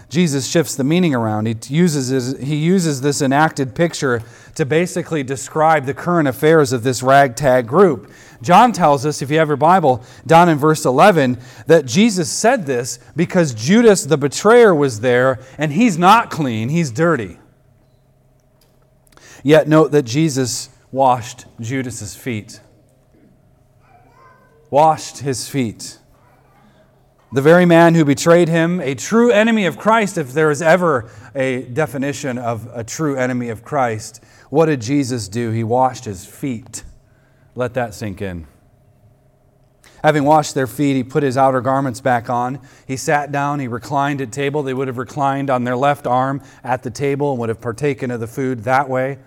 Jesus 0.10 0.48
shifts 0.48 0.76
the 0.76 0.84
meaning 0.84 1.14
around. 1.14 1.48
He 1.48 1.76
uses, 1.76 2.40
he 2.40 2.56
uses 2.56 3.02
this 3.02 3.22
enacted 3.22 3.76
picture 3.76 4.24
to 4.54 4.66
basically 4.66 5.24
describe 5.24 5.86
the 5.86 5.94
current 5.94 6.28
affairs 6.28 6.72
of 6.72 6.84
this 6.84 7.04
ragtag 7.04 7.68
group. 7.68 8.10
John 8.42 8.72
tells 8.72 9.06
us, 9.06 9.22
if 9.22 9.30
you 9.30 9.40
have 9.40 9.48
your 9.48 9.58
Bible, 9.58 10.04
down 10.26 10.48
in 10.48 10.58
verse 10.58 10.86
11, 10.86 11.38
that 11.68 11.86
Jesus 11.86 12.32
said 12.32 12.66
this 12.66 13.00
because 13.16 13.54
Judas 13.54 14.06
the 14.06 14.18
betrayer 14.18 14.74
was 14.74 15.02
there 15.02 15.40
and 15.58 15.74
he's 15.74 15.98
not 15.98 16.30
clean, 16.30 16.70
he's 16.70 16.92
dirty. 16.92 17.38
Yet 19.44 19.68
note 19.68 19.92
that 19.92 20.04
Jesus 20.04 20.70
washed 20.92 21.46
Judas's 21.60 22.16
feet. 22.16 22.62
Washed 24.76 25.20
his 25.20 25.48
feet. 25.48 26.00
The 27.32 27.42
very 27.42 27.66
man 27.66 27.96
who 27.96 28.04
betrayed 28.04 28.50
him, 28.50 28.82
a 28.82 28.94
true 28.94 29.32
enemy 29.32 29.68
of 29.68 29.78
Christ, 29.78 30.18
if 30.18 30.34
there 30.34 30.52
is 30.52 30.62
ever 30.62 31.10
a 31.34 31.62
definition 31.62 32.38
of 32.38 32.68
a 32.74 32.84
true 32.84 33.16
enemy 33.16 33.48
of 33.48 33.64
Christ, 33.64 34.22
what 34.50 34.66
did 34.66 34.82
Jesus 34.82 35.30
do? 35.30 35.52
He 35.52 35.64
washed 35.64 36.04
his 36.04 36.26
feet. 36.26 36.84
Let 37.56 37.74
that 37.76 37.94
sink 37.94 38.22
in. 38.22 38.48
Having 40.04 40.26
washed 40.26 40.56
their 40.56 40.68
feet, 40.68 40.98
he 40.98 41.06
put 41.06 41.24
his 41.24 41.38
outer 41.38 41.62
garments 41.62 42.02
back 42.02 42.30
on. 42.30 42.60
He 42.86 42.98
sat 42.98 43.32
down, 43.32 43.62
he 43.62 43.70
reclined 43.70 44.20
at 44.20 44.34
table. 44.34 44.62
They 44.62 44.74
would 44.74 44.90
have 44.90 44.98
reclined 44.98 45.50
on 45.50 45.64
their 45.64 45.78
left 45.78 46.06
arm 46.06 46.42
at 46.66 46.84
the 46.84 46.92
table 46.92 47.32
and 47.32 47.40
would 47.40 47.48
have 47.48 47.62
partaken 47.62 48.12
of 48.12 48.20
the 48.20 48.28
food 48.28 48.66
that 48.66 48.90
way. 48.90 49.20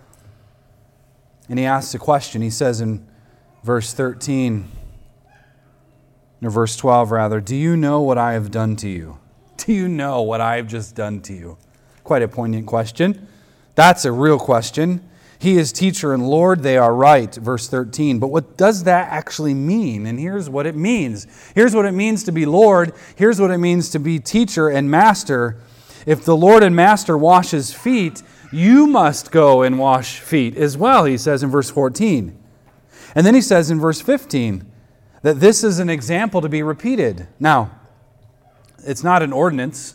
And 1.49 1.59
he 1.59 1.65
asks 1.65 1.95
a 1.95 1.99
question. 1.99 2.43
He 2.43 2.51
says 2.51 2.83
in 2.83 3.09
verse 3.65 3.95
13, 3.95 4.73
or 6.43 6.51
verse 6.51 6.77
12 6.77 7.11
rather, 7.11 7.41
Do 7.41 7.57
you 7.57 7.77
know 7.77 8.01
what 8.01 8.19
I 8.19 8.33
have 8.33 8.51
done 8.51 8.77
to 8.77 8.89
you? 8.89 9.19
Do 9.57 9.73
you 9.73 9.89
know 9.89 10.23
what 10.23 10.41
I 10.41 10.57
have 10.57 10.69
just 10.69 10.95
done 10.95 11.21
to 11.23 11.33
you? 11.33 11.59
Quite 12.05 12.23
a 12.23 12.29
poignant 12.29 12.67
question. 12.67 13.29
That's 13.75 14.05
a 14.05 14.13
real 14.13 14.39
question. 14.39 15.09
He 15.41 15.57
is 15.57 15.73
teacher 15.73 16.13
and 16.13 16.29
Lord, 16.29 16.65
they 16.65 16.77
are 16.77 16.93
right, 16.93 17.33
verse 17.33 17.69
13. 17.69 18.19
But 18.19 18.29
what 18.29 18.57
does 18.57 18.85
that 18.85 19.09
actually 19.13 19.55
mean? 19.55 20.07
And 20.07 20.19
here's 20.19 20.51
what 20.51 20.67
it 20.67 20.75
means. 20.75 21.27
Here's 21.55 21.75
what 21.77 21.85
it 21.85 21.93
means 21.93 22.25
to 22.25 22.33
be 22.33 22.45
Lord. 22.45 22.93
Here's 23.15 23.41
what 23.41 23.53
it 23.53 23.59
means 23.59 23.89
to 23.91 24.01
be 24.01 24.19
teacher 24.19 24.69
and 24.69 24.91
master. 24.91 25.61
If 26.07 26.25
the 26.25 26.37
Lord 26.37 26.65
and 26.65 26.75
master 26.75 27.17
washes 27.17 27.73
feet, 27.73 28.23
you 28.53 28.87
must 28.89 29.31
go 29.31 29.63
and 29.63 29.79
wash 29.79 30.19
feet 30.19 30.57
as 30.57 30.77
well, 30.77 31.05
he 31.05 31.17
says 31.17 31.43
in 31.43 31.51
verse 31.51 31.71
14. 31.71 32.37
And 33.15 33.27
then 33.27 33.35
he 33.35 33.41
says 33.41 33.71
in 33.71 33.79
verse 33.79 34.01
15 34.01 34.69
that 35.23 35.41
this 35.41 35.65
is 35.65 35.79
an 35.79 35.91
example 35.91 36.41
to 36.41 36.49
be 36.49 36.63
repeated. 36.63 37.27
Now, 37.41 37.71
it's 38.85 39.03
not 39.03 39.23
an 39.23 39.33
ordinance, 39.33 39.95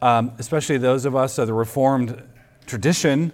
um, 0.00 0.32
especially 0.38 0.78
those 0.78 1.04
of 1.04 1.14
us 1.14 1.38
of 1.38 1.46
the 1.46 1.54
Reformed 1.54 2.22
tradition 2.66 3.32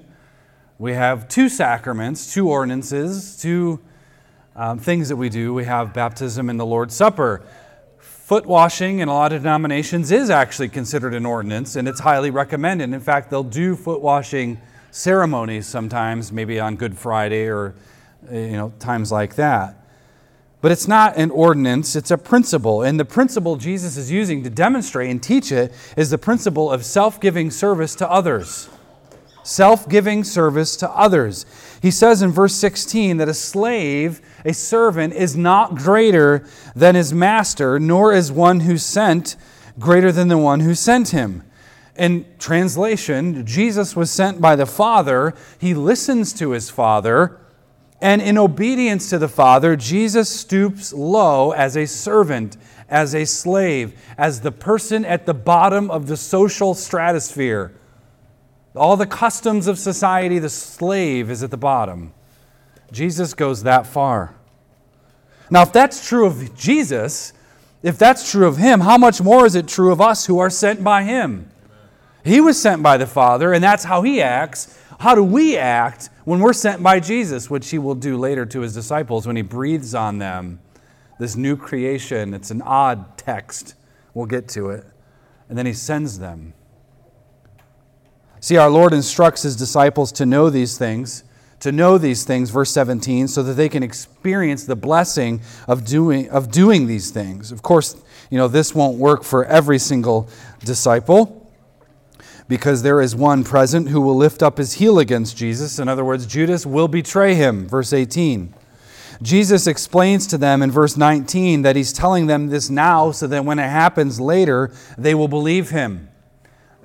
we 0.78 0.92
have 0.92 1.28
two 1.28 1.48
sacraments, 1.48 2.34
two 2.34 2.50
ordinances, 2.50 3.38
two 3.40 3.80
um, 4.54 4.78
things 4.78 5.08
that 5.08 5.16
we 5.16 5.30
do. 5.30 5.54
We 5.54 5.64
have 5.64 5.94
baptism 5.94 6.50
and 6.50 6.60
the 6.60 6.66
Lord's 6.66 6.94
Supper. 6.94 7.42
Foot 7.98 8.44
washing 8.44 8.98
in 8.98 9.08
a 9.08 9.14
lot 9.14 9.32
of 9.32 9.42
denominations 9.42 10.12
is 10.12 10.28
actually 10.28 10.68
considered 10.68 11.14
an 11.14 11.25
ordinance, 11.25 11.76
and 11.76 11.88
it's 11.88 12.00
highly 12.00 12.30
recommended. 12.30 12.92
In 12.92 13.00
fact, 13.00 13.30
they'll 13.30 13.42
do 13.42 13.75
foot 13.75 14.02
washing 14.02 14.60
ceremonies 14.90 15.66
sometimes, 15.66 16.30
maybe 16.30 16.60
on 16.60 16.76
Good 16.76 16.98
Friday 16.98 17.48
or 17.48 17.75
you 18.30 18.52
know 18.52 18.75
times 18.78 19.10
like 19.10 19.36
that. 19.36 19.85
But 20.60 20.72
it's 20.72 20.88
not 20.88 21.16
an 21.16 21.30
ordinance, 21.30 21.94
it's 21.94 22.10
a 22.10 22.18
principle. 22.18 22.82
And 22.82 22.98
the 22.98 23.04
principle 23.04 23.56
Jesus 23.56 23.96
is 23.96 24.10
using 24.10 24.42
to 24.44 24.50
demonstrate 24.50 25.10
and 25.10 25.22
teach 25.22 25.52
it 25.52 25.72
is 25.96 26.10
the 26.10 26.18
principle 26.18 26.70
of 26.70 26.84
self 26.84 27.20
giving 27.20 27.50
service 27.50 27.94
to 27.96 28.10
others 28.10 28.68
self 29.46 29.88
giving 29.88 30.25
service 30.25 30.76
to 30.76 30.90
others. 30.90 31.46
He 31.80 31.90
says 31.90 32.22
in 32.22 32.32
verse 32.32 32.54
16 32.54 33.18
that 33.18 33.28
a 33.28 33.34
slave, 33.34 34.20
a 34.44 34.52
servant, 34.52 35.14
is 35.14 35.36
not 35.36 35.76
greater 35.76 36.44
than 36.75 36.94
his 36.94 37.12
master, 37.12 37.78
nor 37.78 38.12
is 38.12 38.32
one 38.32 38.60
who 38.60 38.76
sent 38.76 39.36
greater 39.78 40.10
than 40.10 40.28
the 40.28 40.38
one 40.38 40.60
who 40.60 40.75
sent 40.75 41.10
him. 41.10 41.42
In 41.96 42.26
translation, 42.38 43.46
Jesus 43.46 43.96
was 43.96 44.10
sent 44.10 44.40
by 44.40 44.56
the 44.56 44.66
Father. 44.66 45.34
He 45.58 45.75
listens 45.75 46.32
to 46.34 46.50
his 46.50 46.68
Father. 46.68 47.40
And 48.00 48.20
in 48.20 48.36
obedience 48.36 49.10
to 49.10 49.18
the 49.18 49.28
Father, 49.28 49.76
Jesus 49.76 50.28
stoops 50.28 50.92
low 50.92 51.52
as 51.52 51.76
a 51.76 51.86
servant, 51.86 52.56
as 52.88 53.14
a 53.14 53.24
slave, 53.24 53.98
as 54.18 54.42
the 54.42 54.52
person 54.52 55.04
at 55.04 55.26
the 55.26 55.34
bottom 55.34 55.90
of 55.90 56.06
the 56.06 56.16
social 56.16 56.74
stratosphere 56.74 57.72
all 58.76 58.96
the 58.96 59.06
customs 59.06 59.66
of 59.66 59.78
society, 59.78 60.38
the 60.38 60.48
slave 60.48 61.30
is 61.30 61.42
at 61.42 61.50
the 61.50 61.56
bottom. 61.56 62.12
Jesus 62.92 63.34
goes 63.34 63.62
that 63.62 63.86
far. 63.86 64.34
Now, 65.50 65.62
if 65.62 65.72
that's 65.72 66.06
true 66.06 66.26
of 66.26 66.56
Jesus, 66.56 67.32
if 67.82 67.98
that's 67.98 68.30
true 68.30 68.46
of 68.46 68.56
him, 68.56 68.80
how 68.80 68.98
much 68.98 69.20
more 69.20 69.46
is 69.46 69.54
it 69.54 69.66
true 69.66 69.92
of 69.92 70.00
us 70.00 70.26
who 70.26 70.38
are 70.38 70.50
sent 70.50 70.84
by 70.84 71.04
him? 71.04 71.50
He 72.24 72.40
was 72.40 72.60
sent 72.60 72.82
by 72.82 72.96
the 72.96 73.06
Father, 73.06 73.52
and 73.52 73.62
that's 73.62 73.84
how 73.84 74.02
he 74.02 74.20
acts. 74.20 74.78
How 74.98 75.14
do 75.14 75.22
we 75.22 75.56
act 75.56 76.10
when 76.24 76.40
we're 76.40 76.52
sent 76.52 76.82
by 76.82 77.00
Jesus, 77.00 77.50
which 77.50 77.70
he 77.70 77.78
will 77.78 77.94
do 77.94 78.16
later 78.16 78.46
to 78.46 78.60
his 78.60 78.72
disciples 78.72 79.26
when 79.26 79.36
he 79.36 79.42
breathes 79.42 79.94
on 79.94 80.18
them? 80.18 80.60
This 81.18 81.36
new 81.36 81.56
creation, 81.56 82.34
it's 82.34 82.50
an 82.50 82.62
odd 82.62 83.18
text. 83.18 83.74
We'll 84.14 84.26
get 84.26 84.48
to 84.50 84.70
it. 84.70 84.84
And 85.48 85.56
then 85.56 85.66
he 85.66 85.72
sends 85.72 86.18
them. 86.18 86.54
See, 88.40 88.56
our 88.56 88.70
Lord 88.70 88.92
instructs 88.92 89.42
his 89.42 89.56
disciples 89.56 90.12
to 90.12 90.26
know 90.26 90.50
these 90.50 90.78
things, 90.78 91.24
to 91.60 91.72
know 91.72 91.98
these 91.98 92.24
things, 92.24 92.50
verse 92.50 92.70
17, 92.70 93.28
so 93.28 93.42
that 93.42 93.54
they 93.54 93.68
can 93.68 93.82
experience 93.82 94.64
the 94.64 94.76
blessing 94.76 95.40
of 95.66 95.84
doing, 95.84 96.28
of 96.30 96.50
doing 96.50 96.86
these 96.86 97.10
things. 97.10 97.50
Of 97.50 97.62
course, 97.62 97.96
you 98.30 98.38
know, 98.38 98.48
this 98.48 98.74
won't 98.74 98.98
work 98.98 99.24
for 99.24 99.44
every 99.44 99.78
single 99.78 100.28
disciple 100.60 101.35
because 102.48 102.82
there 102.82 103.00
is 103.00 103.16
one 103.16 103.42
present 103.42 103.88
who 103.88 104.00
will 104.00 104.16
lift 104.16 104.42
up 104.42 104.58
his 104.58 104.74
heel 104.74 104.98
against 104.98 105.36
Jesus. 105.36 105.78
In 105.78 105.88
other 105.88 106.04
words, 106.04 106.26
Judas 106.26 106.64
will 106.64 106.88
betray 106.88 107.34
him, 107.34 107.68
verse 107.68 107.92
18. 107.92 108.54
Jesus 109.22 109.66
explains 109.66 110.26
to 110.26 110.38
them 110.38 110.62
in 110.62 110.70
verse 110.70 110.96
19 110.96 111.62
that 111.62 111.76
he's 111.76 111.92
telling 111.92 112.26
them 112.26 112.48
this 112.48 112.68
now 112.68 113.10
so 113.10 113.26
that 113.26 113.44
when 113.44 113.58
it 113.58 113.68
happens 113.68 114.20
later, 114.20 114.72
they 114.98 115.14
will 115.14 115.28
believe 115.28 115.70
him. 115.70 116.08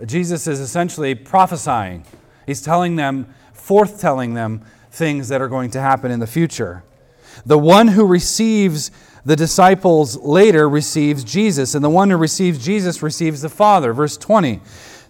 Jesus 0.06 0.48
is 0.48 0.60
essentially 0.60 1.13
prophesying. 1.13 2.06
He's 2.46 2.62
telling 2.62 2.96
them, 2.96 3.34
forth 3.53 4.00
telling 4.00 4.34
them 4.34 4.62
things 4.91 5.27
that 5.27 5.41
are 5.41 5.48
going 5.48 5.72
to 5.72 5.82
happen 5.82 6.10
in 6.10 6.20
the 6.20 6.27
future. 6.27 6.84
The 7.46 7.58
one 7.58 7.89
who 7.89 8.06
receives 8.06 8.91
the 9.24 9.36
disciples 9.36 10.18
later 10.18 10.68
receives 10.68 11.24
Jesus, 11.24 11.75
and 11.75 11.84
the 11.84 11.89
one 11.89 12.10
who 12.10 12.18
receives 12.18 12.63
Jesus 12.63 13.03
receives 13.03 13.41
the 13.41 13.50
Father. 13.50 13.94
Verse 13.94 14.18
20. 14.18 14.62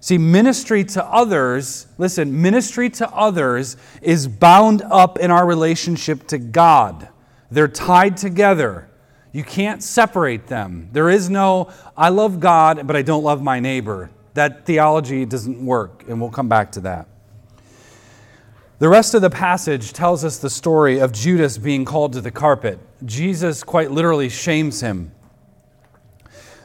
See, 0.03 0.17
ministry 0.17 0.83
to 0.83 1.05
others, 1.05 1.85
listen, 1.99 2.41
ministry 2.41 2.89
to 2.89 3.09
others 3.11 3.77
is 4.01 4.27
bound 4.27 4.81
up 4.81 5.19
in 5.19 5.29
our 5.29 5.45
relationship 5.45 6.25
to 6.29 6.39
God. 6.39 7.07
They're 7.51 7.67
tied 7.67 8.17
together. 8.17 8.89
You 9.31 9.43
can't 9.43 9.83
separate 9.83 10.47
them. 10.47 10.89
There 10.91 11.07
is 11.07 11.29
no, 11.29 11.71
I 11.95 12.09
love 12.09 12.39
God, 12.39 12.87
but 12.87 12.95
I 12.95 13.03
don't 13.03 13.23
love 13.23 13.43
my 13.43 13.59
neighbor. 13.59 14.09
That 14.33 14.65
theology 14.65 15.23
doesn't 15.23 15.63
work, 15.63 16.03
and 16.07 16.19
we'll 16.19 16.31
come 16.31 16.49
back 16.49 16.71
to 16.73 16.79
that. 16.81 17.07
The 18.79 18.89
rest 18.89 19.13
of 19.13 19.21
the 19.21 19.29
passage 19.29 19.93
tells 19.93 20.25
us 20.25 20.39
the 20.39 20.49
story 20.49 20.97
of 20.97 21.11
Judas 21.11 21.59
being 21.59 21.85
called 21.85 22.13
to 22.13 22.21
the 22.21 22.31
carpet. 22.31 22.79
Jesus 23.05 23.63
quite 23.63 23.91
literally 23.91 24.29
shames 24.29 24.81
him. 24.81 25.11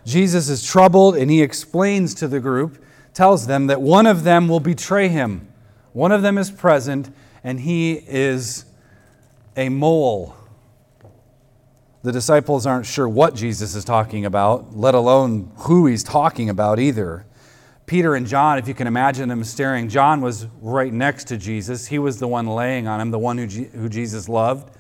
Jesus 0.07 0.49
is 0.49 0.65
troubled, 0.65 1.17
and 1.17 1.31
he 1.31 1.43
explains 1.43 2.15
to 2.15 2.29
the 2.29 2.41
group 2.41 2.83
tells 3.17 3.47
them 3.47 3.67
that 3.69 3.81
one 3.81 4.07
of 4.07 4.25
them 4.25 4.47
will 4.47 4.61
betray 4.61 5.09
him. 5.09 5.49
One 5.95 6.13
of 6.13 6.21
them 6.21 6.37
is 6.37 6.51
present, 6.51 7.09
and 7.43 7.59
he 7.59 7.95
is 7.95 8.67
a 9.57 9.71
mole. 9.71 10.37
The 12.03 12.13
disciples 12.13 12.67
aren't 12.67 12.85
sure 12.85 13.09
what 13.09 13.35
Jesus 13.35 13.75
is 13.75 13.87
talking 13.87 14.27
about, 14.27 14.77
let 14.77 14.95
alone 14.95 15.51
who 15.61 15.87
he's 15.87 16.05
talking 16.05 16.51
about 16.51 16.79
either. 16.79 17.25
Peter 17.87 18.15
and 18.15 18.27
John, 18.27 18.59
if 18.59 18.69
you 18.69 18.75
can 18.75 18.87
imagine 18.87 19.31
them 19.31 19.45
staring, 19.45 19.89
John 19.89 20.21
was 20.21 20.47
right 20.61 20.93
next 20.93 21.25
to 21.29 21.39
Jesus. 21.39 21.87
He 21.87 21.99
was 21.99 22.19
the 22.19 22.29
one 22.29 22.47
laying 22.47 22.87
on 22.87 23.01
him, 23.01 23.13
the 23.13 23.19
one 23.19 23.39
who, 23.39 23.47
who 23.47 23.89
Jesus 23.89 24.29
loved. 24.29 24.77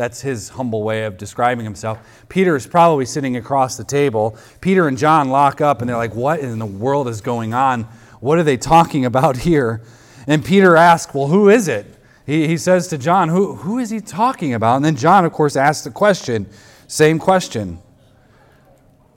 That's 0.00 0.22
his 0.22 0.48
humble 0.48 0.82
way 0.82 1.04
of 1.04 1.18
describing 1.18 1.62
himself. 1.62 1.98
Peter 2.30 2.56
is 2.56 2.66
probably 2.66 3.04
sitting 3.04 3.36
across 3.36 3.76
the 3.76 3.84
table. 3.84 4.34
Peter 4.62 4.88
and 4.88 4.96
John 4.96 5.28
lock 5.28 5.60
up 5.60 5.82
and 5.82 5.90
they're 5.90 5.96
like, 5.98 6.14
What 6.14 6.40
in 6.40 6.58
the 6.58 6.64
world 6.64 7.06
is 7.06 7.20
going 7.20 7.52
on? 7.52 7.82
What 8.20 8.38
are 8.38 8.42
they 8.42 8.56
talking 8.56 9.04
about 9.04 9.36
here? 9.36 9.82
And 10.26 10.42
Peter 10.42 10.74
asks, 10.74 11.12
Well, 11.12 11.26
who 11.26 11.50
is 11.50 11.68
it? 11.68 11.84
He, 12.24 12.48
he 12.48 12.56
says 12.56 12.88
to 12.88 12.96
John, 12.96 13.28
who, 13.28 13.56
who 13.56 13.78
is 13.78 13.90
he 13.90 14.00
talking 14.00 14.54
about? 14.54 14.76
And 14.76 14.84
then 14.86 14.96
John, 14.96 15.26
of 15.26 15.34
course, 15.34 15.54
asks 15.54 15.84
the 15.84 15.90
question, 15.90 16.48
same 16.86 17.18
question. 17.18 17.78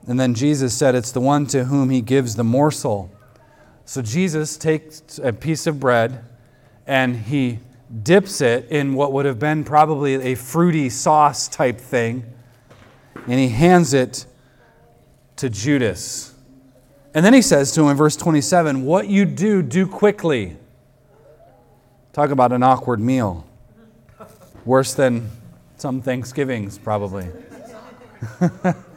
And 0.06 0.20
then 0.20 0.34
Jesus 0.34 0.76
said, 0.76 0.94
It's 0.94 1.12
the 1.12 1.20
one 1.22 1.46
to 1.46 1.64
whom 1.64 1.88
he 1.88 2.02
gives 2.02 2.36
the 2.36 2.44
morsel. 2.44 3.10
So 3.86 4.02
Jesus 4.02 4.58
takes 4.58 5.18
a 5.18 5.32
piece 5.32 5.66
of 5.66 5.80
bread 5.80 6.26
and 6.86 7.16
he 7.16 7.60
dips 8.02 8.40
it 8.40 8.68
in 8.70 8.94
what 8.94 9.12
would 9.12 9.26
have 9.26 9.38
been 9.38 9.64
probably 9.64 10.14
a 10.14 10.34
fruity 10.34 10.88
sauce 10.90 11.48
type 11.48 11.78
thing, 11.78 12.24
and 13.26 13.38
he 13.38 13.48
hands 13.48 13.94
it 13.94 14.26
to 15.36 15.48
Judas. 15.48 16.34
And 17.14 17.24
then 17.24 17.32
he 17.32 17.42
says 17.42 17.72
to 17.72 17.82
him 17.82 17.88
in 17.88 17.96
verse 17.96 18.16
27 18.16 18.84
What 18.84 19.08
you 19.08 19.24
do, 19.24 19.62
do 19.62 19.86
quickly. 19.86 20.56
Talk 22.12 22.30
about 22.30 22.52
an 22.52 22.62
awkward 22.62 23.00
meal. 23.00 23.46
Worse 24.64 24.94
than 24.94 25.30
some 25.76 26.00
Thanksgivings, 26.00 26.78
probably. 26.78 27.28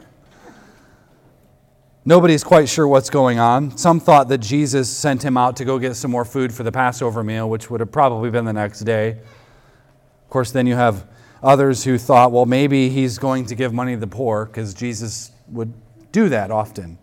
Nobody's 2.07 2.41
quite 2.41 2.69
sure 2.69 2.87
what's 2.87 3.09
going 3.09 3.37
on. 3.37 3.77
Some 3.77 3.99
thought 3.99 4.29
that 4.29 4.37
Jesus 4.37 4.89
sent 4.89 5.25
him 5.25 5.35
out 5.35 5.57
to 5.57 5.65
go 5.65 5.77
get 5.77 5.97
some 5.97 6.09
more 6.09 6.23
food 6.23 6.53
for 6.53 6.63
the 6.63 6.71
Passover 6.71 7.21
meal, 7.21 7.49
which 7.49 7.69
would 7.69 7.81
have 7.81 7.91
probably 7.91 8.29
been 8.29 8.45
the 8.45 8.53
next 8.53 8.79
day. 8.85 9.09
Of 9.09 10.29
course, 10.29 10.51
then 10.51 10.67
you 10.67 10.75
have 10.75 11.05
others 11.43 11.83
who 11.83 11.97
thought, 11.97 12.31
well, 12.31 12.45
maybe 12.45 12.87
he's 12.87 13.17
going 13.17 13.45
to 13.47 13.55
give 13.55 13.73
money 13.73 13.95
to 13.95 13.99
the 13.99 14.07
poor, 14.07 14.45
because 14.45 14.73
Jesus 14.73 15.31
would 15.49 15.73
do 16.13 16.29
that 16.29 16.49
often. 16.49 16.97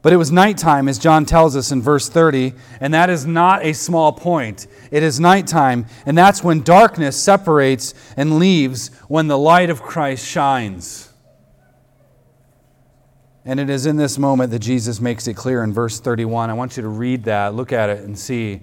But 0.00 0.12
it 0.12 0.16
was 0.16 0.30
nighttime, 0.30 0.86
as 0.86 0.96
John 0.96 1.24
tells 1.24 1.56
us 1.56 1.72
in 1.72 1.82
verse 1.82 2.08
30, 2.08 2.52
and 2.80 2.94
that 2.94 3.10
is 3.10 3.26
not 3.26 3.64
a 3.64 3.72
small 3.72 4.12
point. 4.12 4.68
It 4.92 5.02
is 5.02 5.18
nighttime, 5.18 5.86
and 6.06 6.16
that's 6.16 6.44
when 6.44 6.62
darkness 6.62 7.20
separates 7.20 7.94
and 8.16 8.38
leaves 8.38 8.94
when 9.08 9.26
the 9.26 9.36
light 9.36 9.70
of 9.70 9.82
Christ 9.82 10.24
shines. 10.24 11.12
And 13.48 13.60
it 13.60 13.70
is 13.70 13.86
in 13.86 13.96
this 13.96 14.18
moment 14.18 14.50
that 14.50 14.58
Jesus 14.58 15.00
makes 15.00 15.28
it 15.28 15.34
clear 15.34 15.62
in 15.62 15.72
verse 15.72 16.00
31. 16.00 16.50
I 16.50 16.54
want 16.54 16.76
you 16.76 16.82
to 16.82 16.88
read 16.88 17.24
that, 17.24 17.54
look 17.54 17.72
at 17.72 17.88
it, 17.88 18.00
and 18.00 18.18
see. 18.18 18.60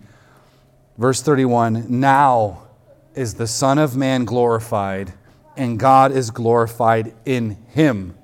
Verse 0.97 1.21
31 1.21 1.85
Now 2.01 2.67
is 3.15 3.35
the 3.35 3.47
Son 3.47 3.77
of 3.77 3.95
Man 3.95 4.25
glorified, 4.25 5.13
and 5.55 5.79
God 5.79 6.11
is 6.11 6.31
glorified 6.31 7.15
in 7.25 7.51
him. 7.69 8.17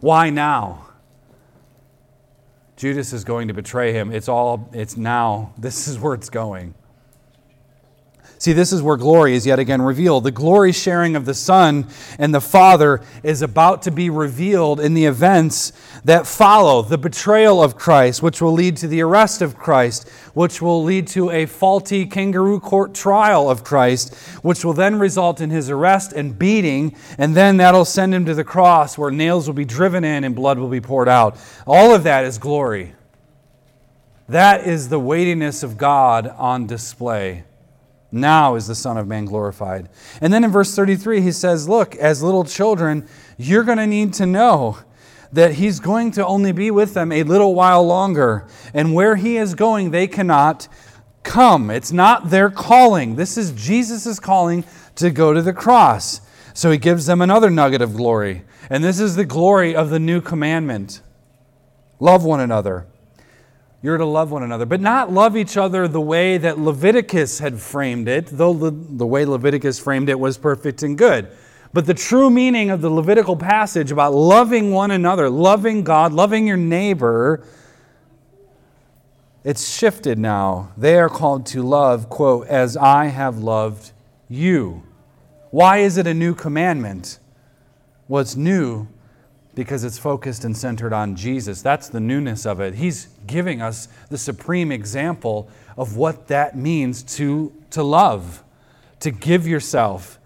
Why 0.00 0.28
now? 0.28 0.90
Judas 2.76 3.14
is 3.14 3.24
going 3.24 3.48
to 3.48 3.54
betray 3.54 3.92
him. 3.94 4.12
It's 4.12 4.28
all, 4.28 4.68
it's 4.74 4.96
now. 4.96 5.54
This 5.58 5.88
is 5.88 5.98
where 5.98 6.12
it's 6.12 6.30
going. 6.30 6.74
See, 8.38 8.52
this 8.52 8.72
is 8.72 8.80
where 8.80 8.96
glory 8.96 9.34
is 9.34 9.44
yet 9.46 9.58
again 9.58 9.82
revealed. 9.82 10.22
The 10.22 10.30
glory 10.30 10.70
sharing 10.70 11.16
of 11.16 11.24
the 11.24 11.34
Son 11.34 11.88
and 12.20 12.32
the 12.32 12.40
Father 12.40 13.00
is 13.24 13.42
about 13.42 13.82
to 13.82 13.90
be 13.90 14.10
revealed 14.10 14.78
in 14.78 14.94
the 14.94 15.06
events 15.06 15.72
that 16.04 16.24
follow 16.24 16.82
the 16.82 16.98
betrayal 16.98 17.60
of 17.60 17.76
Christ, 17.76 18.22
which 18.22 18.40
will 18.40 18.52
lead 18.52 18.76
to 18.76 18.86
the 18.86 19.00
arrest 19.02 19.42
of 19.42 19.56
Christ, 19.56 20.08
which 20.34 20.62
will 20.62 20.84
lead 20.84 21.08
to 21.08 21.30
a 21.30 21.46
faulty 21.46 22.06
kangaroo 22.06 22.60
court 22.60 22.94
trial 22.94 23.50
of 23.50 23.64
Christ, 23.64 24.14
which 24.42 24.64
will 24.64 24.72
then 24.72 25.00
result 25.00 25.40
in 25.40 25.50
his 25.50 25.68
arrest 25.68 26.12
and 26.12 26.38
beating, 26.38 26.94
and 27.18 27.34
then 27.34 27.56
that'll 27.56 27.84
send 27.84 28.14
him 28.14 28.24
to 28.26 28.34
the 28.34 28.44
cross 28.44 28.96
where 28.96 29.10
nails 29.10 29.48
will 29.48 29.54
be 29.54 29.64
driven 29.64 30.04
in 30.04 30.22
and 30.22 30.36
blood 30.36 30.60
will 30.60 30.68
be 30.68 30.80
poured 30.80 31.08
out. 31.08 31.36
All 31.66 31.92
of 31.92 32.04
that 32.04 32.24
is 32.24 32.38
glory. 32.38 32.94
That 34.28 34.64
is 34.64 34.90
the 34.90 35.00
weightiness 35.00 35.64
of 35.64 35.76
God 35.76 36.28
on 36.28 36.68
display. 36.68 37.44
Now 38.10 38.54
is 38.54 38.66
the 38.66 38.74
Son 38.74 38.96
of 38.96 39.06
Man 39.06 39.26
glorified. 39.26 39.88
And 40.20 40.32
then 40.32 40.44
in 40.44 40.50
verse 40.50 40.74
33, 40.74 41.20
he 41.20 41.32
says, 41.32 41.68
Look, 41.68 41.94
as 41.96 42.22
little 42.22 42.44
children, 42.44 43.06
you're 43.36 43.64
going 43.64 43.78
to 43.78 43.86
need 43.86 44.14
to 44.14 44.26
know 44.26 44.78
that 45.32 45.54
he's 45.54 45.78
going 45.78 46.12
to 46.12 46.26
only 46.26 46.52
be 46.52 46.70
with 46.70 46.94
them 46.94 47.12
a 47.12 47.22
little 47.22 47.54
while 47.54 47.86
longer. 47.86 48.46
And 48.72 48.94
where 48.94 49.16
he 49.16 49.36
is 49.36 49.54
going, 49.54 49.90
they 49.90 50.06
cannot 50.06 50.68
come. 51.22 51.70
It's 51.70 51.92
not 51.92 52.30
their 52.30 52.50
calling. 52.50 53.16
This 53.16 53.36
is 53.36 53.52
Jesus' 53.52 54.18
calling 54.18 54.64
to 54.94 55.10
go 55.10 55.34
to 55.34 55.42
the 55.42 55.52
cross. 55.52 56.22
So 56.54 56.70
he 56.70 56.78
gives 56.78 57.06
them 57.06 57.20
another 57.20 57.50
nugget 57.50 57.82
of 57.82 57.94
glory. 57.94 58.44
And 58.70 58.82
this 58.82 58.98
is 58.98 59.16
the 59.16 59.24
glory 59.24 59.76
of 59.76 59.90
the 59.90 59.98
new 59.98 60.20
commandment 60.20 61.02
love 62.00 62.24
one 62.24 62.40
another. 62.40 62.86
You're 63.80 63.98
to 63.98 64.04
love 64.04 64.32
one 64.32 64.42
another, 64.42 64.66
but 64.66 64.80
not 64.80 65.12
love 65.12 65.36
each 65.36 65.56
other 65.56 65.86
the 65.86 66.00
way 66.00 66.36
that 66.36 66.58
Leviticus 66.58 67.38
had 67.38 67.60
framed 67.60 68.08
it, 68.08 68.26
though 68.26 68.52
the, 68.52 68.70
the 68.72 69.06
way 69.06 69.24
Leviticus 69.24 69.78
framed 69.78 70.08
it 70.08 70.18
was 70.18 70.36
perfect 70.36 70.82
and 70.82 70.98
good. 70.98 71.28
But 71.72 71.86
the 71.86 71.94
true 71.94 72.28
meaning 72.28 72.70
of 72.70 72.80
the 72.80 72.90
Levitical 72.90 73.36
passage 73.36 73.92
about 73.92 74.14
loving 74.14 74.72
one 74.72 74.90
another, 74.90 75.30
loving 75.30 75.84
God, 75.84 76.12
loving 76.12 76.46
your 76.46 76.56
neighbor, 76.56 77.44
it's 79.44 79.68
shifted 79.68 80.18
now. 80.18 80.72
They 80.76 80.98
are 80.98 81.08
called 81.08 81.46
to 81.46 81.62
love, 81.62 82.08
quote, 82.08 82.48
as 82.48 82.76
I 82.76 83.06
have 83.06 83.38
loved 83.38 83.92
you. 84.28 84.82
Why 85.50 85.78
is 85.78 85.96
it 85.98 86.06
a 86.06 86.14
new 86.14 86.34
commandment? 86.34 87.18
What's 88.08 88.34
new 88.34 88.88
because 89.58 89.82
it's 89.82 89.98
focused 89.98 90.44
and 90.44 90.56
centered 90.56 90.92
on 90.92 91.16
Jesus. 91.16 91.62
That's 91.62 91.88
the 91.88 91.98
newness 91.98 92.46
of 92.46 92.60
it. 92.60 92.74
He's 92.74 93.08
giving 93.26 93.60
us 93.60 93.88
the 94.08 94.16
supreme 94.16 94.70
example 94.70 95.50
of 95.76 95.96
what 95.96 96.28
that 96.28 96.56
means 96.56 97.02
to, 97.16 97.52
to 97.70 97.82
love, 97.82 98.44
to 99.00 99.10
give 99.10 99.48
yourself. 99.48 100.20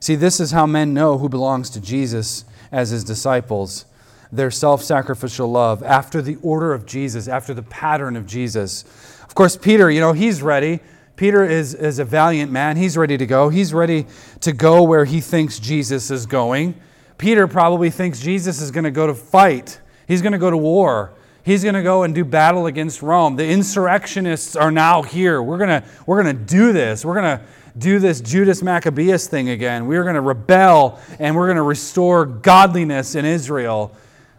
See, 0.00 0.14
this 0.14 0.40
is 0.40 0.52
how 0.52 0.64
men 0.64 0.94
know 0.94 1.18
who 1.18 1.28
belongs 1.28 1.68
to 1.70 1.80
Jesus 1.80 2.46
as 2.72 2.88
his 2.88 3.04
disciples 3.04 3.84
their 4.32 4.50
self 4.50 4.82
sacrificial 4.82 5.50
love 5.50 5.82
after 5.82 6.22
the 6.22 6.36
order 6.36 6.72
of 6.72 6.86
Jesus, 6.86 7.28
after 7.28 7.52
the 7.52 7.62
pattern 7.64 8.16
of 8.16 8.26
Jesus. 8.26 8.84
Of 9.24 9.34
course, 9.34 9.58
Peter, 9.58 9.90
you 9.90 10.00
know, 10.00 10.14
he's 10.14 10.40
ready. 10.40 10.80
Peter 11.16 11.44
is, 11.44 11.74
is 11.74 11.98
a 11.98 12.04
valiant 12.06 12.50
man. 12.50 12.78
He's 12.78 12.96
ready 12.96 13.18
to 13.18 13.26
go. 13.26 13.50
He's 13.50 13.74
ready 13.74 14.06
to 14.40 14.54
go 14.54 14.82
where 14.82 15.04
he 15.04 15.20
thinks 15.20 15.58
Jesus 15.58 16.10
is 16.10 16.24
going. 16.24 16.80
Peter 17.18 17.46
probably 17.46 17.90
thinks 17.90 18.20
Jesus 18.20 18.60
is 18.60 18.70
going 18.70 18.84
to 18.84 18.90
go 18.90 19.06
to 19.06 19.14
fight, 19.14 19.80
he's 20.06 20.22
going 20.22 20.32
to 20.32 20.38
go 20.38 20.50
to 20.50 20.56
war. 20.56 21.14
He's 21.44 21.62
going 21.62 21.74
to 21.74 21.82
go 21.82 22.04
and 22.04 22.14
do 22.14 22.24
battle 22.24 22.64
against 22.66 23.02
Rome. 23.02 23.36
The 23.36 23.46
insurrectionists 23.46 24.56
are 24.56 24.70
now 24.70 25.02
here. 25.02 25.42
We're 25.42 25.58
going 25.58 25.82
to, 25.82 25.84
we're 26.06 26.22
going 26.22 26.34
to 26.34 26.42
do 26.42 26.72
this. 26.72 27.04
We're 27.04 27.20
going 27.20 27.38
to 27.38 27.44
do 27.76 27.98
this 27.98 28.22
Judas 28.22 28.62
Maccabeus 28.62 29.26
thing 29.26 29.50
again. 29.50 29.86
We're 29.86 30.04
going 30.04 30.14
to 30.14 30.22
rebel 30.22 31.00
and 31.18 31.36
we're 31.36 31.46
going 31.46 31.56
to 31.56 31.62
restore 31.62 32.24
godliness 32.24 33.14
in 33.14 33.26
Israel. 33.26 33.94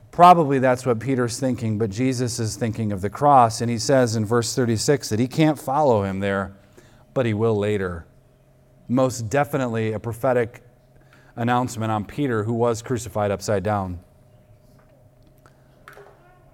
Probably 0.09 0.57
that's 0.57 0.83
what 0.83 0.99
Peter's 0.99 1.39
thinking, 1.39 1.77
but 1.77 1.91
Jesus 1.91 2.39
is 2.39 2.55
thinking 2.55 2.91
of 2.91 3.01
the 3.01 3.09
cross. 3.09 3.61
And 3.61 3.69
he 3.69 3.77
says 3.77 4.15
in 4.15 4.25
verse 4.25 4.55
36 4.55 5.09
that 5.09 5.19
he 5.19 5.27
can't 5.27 5.59
follow 5.59 6.03
him 6.03 6.21
there, 6.21 6.55
but 7.13 7.27
he 7.27 7.35
will 7.35 7.57
later. 7.57 8.07
most 8.87 9.29
definitely 9.29 9.91
a 9.91 9.99
prophetic 9.99 10.63
announcement 11.35 11.91
on 11.91 12.05
Peter, 12.05 12.43
who 12.43 12.53
was 12.53 12.81
crucified 12.81 13.31
upside 13.31 13.63
down. 13.63 13.99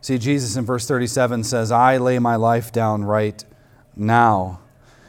See, 0.02 0.18
Jesus 0.18 0.56
in 0.56 0.66
verse 0.66 0.88
37 0.88 1.44
says, 1.44 1.72
I 1.72 1.98
lay 1.98 2.18
my 2.18 2.36
life 2.36 2.72
down 2.72 3.04
right 3.04 3.44
now. 3.96 4.60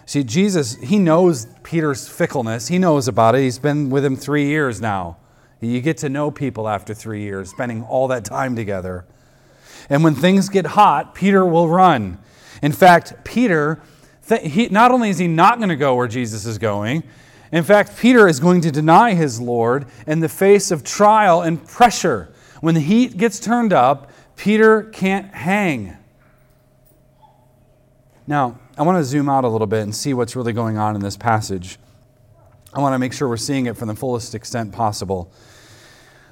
See, 0.04 0.22
Jesus, 0.22 0.76
he 0.76 0.98
knows 0.98 1.46
Peter's 1.62 2.08
fickleness. 2.08 2.68
He 2.68 2.78
knows 2.78 3.08
about 3.08 3.34
it. 3.34 3.40
He's 3.40 3.58
been 3.58 3.88
with 3.88 4.04
him 4.04 4.16
three 4.16 4.46
years 4.46 4.80
now. 4.80 5.16
You 5.60 5.80
get 5.80 5.98
to 5.98 6.08
know 6.08 6.30
people 6.30 6.68
after 6.68 6.92
three 6.92 7.22
years, 7.22 7.48
spending 7.48 7.84
all 7.84 8.08
that 8.08 8.24
time 8.24 8.56
together. 8.56 9.06
And 9.88 10.02
when 10.02 10.14
things 10.14 10.48
get 10.48 10.66
hot, 10.66 11.14
Peter 11.14 11.46
will 11.46 11.68
run. 11.68 12.18
In 12.62 12.72
fact, 12.72 13.24
Peter, 13.24 13.80
he, 14.42 14.68
not 14.68 14.90
only 14.90 15.08
is 15.08 15.18
he 15.18 15.28
not 15.28 15.58
going 15.58 15.68
to 15.68 15.76
go 15.76 15.94
where 15.94 16.08
Jesus 16.08 16.46
is 16.46 16.58
going, 16.58 17.04
in 17.52 17.62
fact, 17.62 17.98
Peter 17.98 18.26
is 18.26 18.40
going 18.40 18.62
to 18.62 18.70
deny 18.70 19.12
his 19.12 19.40
Lord 19.40 19.86
in 20.06 20.20
the 20.20 20.28
face 20.28 20.70
of 20.70 20.82
trial 20.82 21.42
and 21.42 21.64
pressure. 21.64 22.32
When 22.60 22.74
the 22.74 22.80
heat 22.80 23.18
gets 23.18 23.38
turned 23.38 23.72
up, 23.72 24.10
Peter 24.36 24.84
can't 24.84 25.32
hang. 25.34 25.96
Now, 28.26 28.58
I 28.78 28.82
want 28.82 28.98
to 28.98 29.04
zoom 29.04 29.28
out 29.28 29.44
a 29.44 29.48
little 29.48 29.66
bit 29.66 29.82
and 29.82 29.94
see 29.94 30.14
what's 30.14 30.34
really 30.34 30.54
going 30.54 30.78
on 30.78 30.94
in 30.96 31.02
this 31.02 31.16
passage. 31.16 31.78
I 32.72 32.80
want 32.80 32.94
to 32.94 32.98
make 32.98 33.12
sure 33.12 33.28
we're 33.28 33.36
seeing 33.36 33.66
it 33.66 33.76
from 33.76 33.88
the 33.88 33.94
fullest 33.94 34.34
extent 34.34 34.72
possible. 34.72 35.30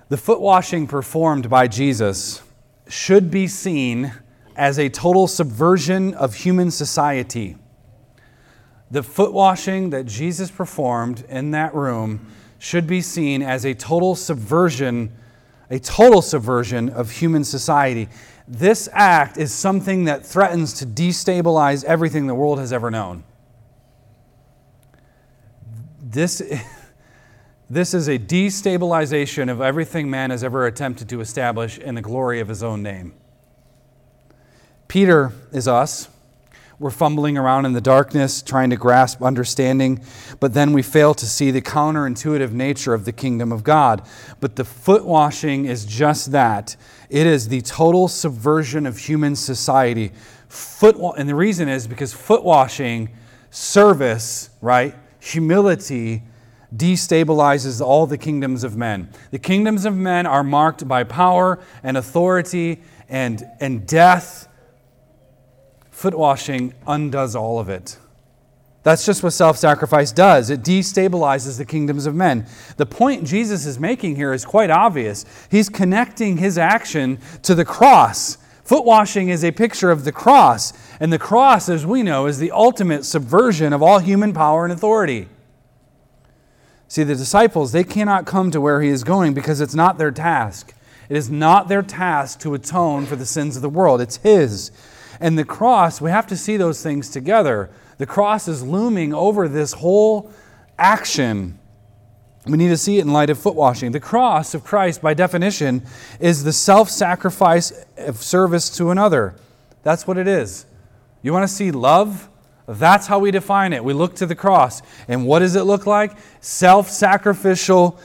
The 0.09 0.16
foot 0.16 0.40
washing 0.40 0.87
performed 0.87 1.50
by 1.50 1.68
Jesus 1.68 2.42
should 2.88 3.30
be 3.30 3.46
seen 3.46 4.12
as 4.56 4.78
a 4.78 4.88
total 4.88 5.26
subversion 5.26 6.14
of 6.14 6.35
human 6.35 6.70
society. 6.70 7.56
The 8.90 9.03
foot 9.03 9.33
washing 9.33 9.90
that 9.90 10.07
Jesus 10.07 10.50
performed 10.50 11.24
in 11.29 11.53
that 11.53 11.74
room 11.74 12.26
should 12.59 12.87
be 12.87 13.00
seen 13.00 13.42
as 13.42 13.64
a 13.64 13.72
total 13.74 14.14
subversion, 14.16 15.12
a 15.70 15.79
total 15.79 16.20
subversion 16.22 16.90
of 16.90 17.11
human 17.11 17.44
society. 17.44 18.09
This 18.48 18.88
act 18.92 19.38
is 19.38 19.53
something 19.53 20.05
that 20.05 20.26
threatens 20.26 20.74
to 20.74 20.87
destabilize 20.87 21.85
everything 21.85 22.26
the 22.26 22.35
world 22.35 22.59
has 22.59 22.72
ever 22.72 22.90
known. 22.90 23.22
This, 26.03 26.42
this 27.70 27.94
is 27.94 28.09
a 28.09 28.18
destabilization 28.18 29.48
of 29.48 29.61
everything 29.61 30.11
man 30.11 30.31
has 30.31 30.42
ever 30.42 30.66
attempted 30.66 31.09
to 31.11 31.20
establish 31.20 31.79
in 31.79 31.94
the 31.94 32.03
glory 32.03 32.40
of 32.40 32.48
his 32.48 32.62
own 32.62 32.83
name. 32.83 33.14
Peter 34.88 35.33
is 35.53 35.68
us. 35.68 36.09
We're 36.81 36.88
fumbling 36.88 37.37
around 37.37 37.66
in 37.66 37.75
the 37.75 37.83
darkness, 37.83 38.40
trying 38.40 38.71
to 38.71 38.77
grasp 38.77 39.23
understanding, 39.23 40.01
but 40.40 40.55
then 40.55 40.73
we 40.73 40.81
fail 40.81 41.12
to 41.12 41.27
see 41.27 41.51
the 41.51 41.61
counterintuitive 41.61 42.53
nature 42.53 42.95
of 42.95 43.05
the 43.05 43.12
kingdom 43.12 43.53
of 43.53 43.62
God. 43.62 44.01
But 44.40 44.57
the 44.57 44.64
foot 44.64 45.05
washing 45.05 45.66
is 45.66 45.85
just 45.85 46.33
that 46.33 46.77
it 47.11 47.27
is 47.27 47.49
the 47.49 47.61
total 47.61 48.09
subversion 48.09 48.87
of 48.87 48.97
human 48.97 49.37
society. 49.37 50.12
Foot, 50.49 50.97
and 51.19 51.29
the 51.29 51.35
reason 51.35 51.69
is 51.69 51.87
because 51.87 52.14
foot 52.14 52.43
washing, 52.43 53.11
service, 53.51 54.49
right, 54.62 54.95
humility, 55.21 56.23
destabilizes 56.75 57.83
all 57.83 58.07
the 58.07 58.16
kingdoms 58.16 58.64
of 58.64 58.79
men. 58.79 59.11
The 59.33 59.38
kingdoms 59.38 59.85
of 59.85 59.95
men 59.95 60.25
are 60.25 60.43
marked 60.43 60.88
by 60.88 61.05
power 61.05 61.59
and 61.83 61.99
authority 61.99 62.81
and, 63.11 63.47
and 63.61 63.87
death 63.87 64.47
foot 66.00 66.14
washing 66.14 66.72
undoes 66.86 67.36
all 67.36 67.58
of 67.58 67.68
it. 67.68 67.98
That's 68.84 69.04
just 69.04 69.22
what 69.22 69.34
self 69.34 69.58
sacrifice 69.58 70.12
does. 70.12 70.48
It 70.48 70.62
destabilizes 70.62 71.58
the 71.58 71.66
kingdoms 71.66 72.06
of 72.06 72.14
men. 72.14 72.46
The 72.78 72.86
point 72.86 73.26
Jesus 73.26 73.66
is 73.66 73.78
making 73.78 74.16
here 74.16 74.32
is 74.32 74.46
quite 74.46 74.70
obvious. 74.70 75.26
He's 75.50 75.68
connecting 75.68 76.38
his 76.38 76.56
action 76.56 77.18
to 77.42 77.54
the 77.54 77.66
cross. 77.66 78.38
Foot 78.64 78.86
washing 78.86 79.28
is 79.28 79.44
a 79.44 79.50
picture 79.50 79.90
of 79.90 80.04
the 80.04 80.12
cross, 80.12 80.72
and 81.00 81.12
the 81.12 81.18
cross, 81.18 81.68
as 81.68 81.84
we 81.84 82.02
know, 82.02 82.24
is 82.24 82.38
the 82.38 82.52
ultimate 82.52 83.04
subversion 83.04 83.74
of 83.74 83.82
all 83.82 83.98
human 83.98 84.32
power 84.32 84.64
and 84.64 84.72
authority. 84.72 85.28
See, 86.88 87.02
the 87.02 87.14
disciples, 87.14 87.72
they 87.72 87.84
cannot 87.84 88.24
come 88.24 88.50
to 88.52 88.60
where 88.60 88.80
he 88.80 88.88
is 88.88 89.04
going 89.04 89.34
because 89.34 89.60
it's 89.60 89.74
not 89.74 89.98
their 89.98 90.12
task. 90.12 90.72
It 91.10 91.16
is 91.18 91.28
not 91.28 91.68
their 91.68 91.82
task 91.82 92.40
to 92.40 92.54
atone 92.54 93.04
for 93.04 93.16
the 93.16 93.26
sins 93.26 93.54
of 93.56 93.60
the 93.60 93.68
world, 93.68 94.00
it's 94.00 94.16
his. 94.16 94.70
And 95.20 95.38
the 95.38 95.44
cross, 95.44 96.00
we 96.00 96.11
have 96.11 96.26
to 96.28 96.37
see 96.37 96.56
those 96.56 96.83
things 96.83 97.11
together. 97.11 97.70
The 97.98 98.06
cross 98.06 98.48
is 98.48 98.62
looming 98.62 99.12
over 99.12 99.46
this 99.46 99.74
whole 99.74 100.33
action. 100.78 101.59
We 102.46 102.56
need 102.56 102.68
to 102.68 102.76
see 102.78 102.98
it 102.98 103.02
in 103.02 103.12
light 103.12 103.28
of 103.28 103.38
foot 103.38 103.54
washing. 103.54 103.92
The 103.92 104.00
cross 104.00 104.54
of 104.54 104.64
Christ, 104.64 105.02
by 105.02 105.12
definition, 105.12 105.85
is 106.18 106.42
the 106.42 106.54
self 106.54 106.88
sacrifice 106.88 107.85
of 107.98 108.16
service 108.16 108.70
to 108.78 108.90
another. 108.90 109.37
That's 109.83 110.06
what 110.06 110.16
it 110.16 110.26
is. 110.26 110.64
You 111.22 111.35
want 111.35 111.46
to 111.48 111.54
see 111.54 111.70
love? 111.70 112.30
That's 112.66 113.06
how 113.06 113.18
we 113.18 113.30
define 113.30 113.72
it. 113.72 113.85
We 113.85 113.92
look 113.92 114.14
to 114.16 114.26
the 114.26 114.35
cross. 114.35 114.80
And 115.06 115.26
what 115.26 115.40
does 115.40 115.54
it 115.54 115.64
look 115.64 115.87
like? 115.87 116.16
Self 116.40 116.88
sacrificial 116.88 118.00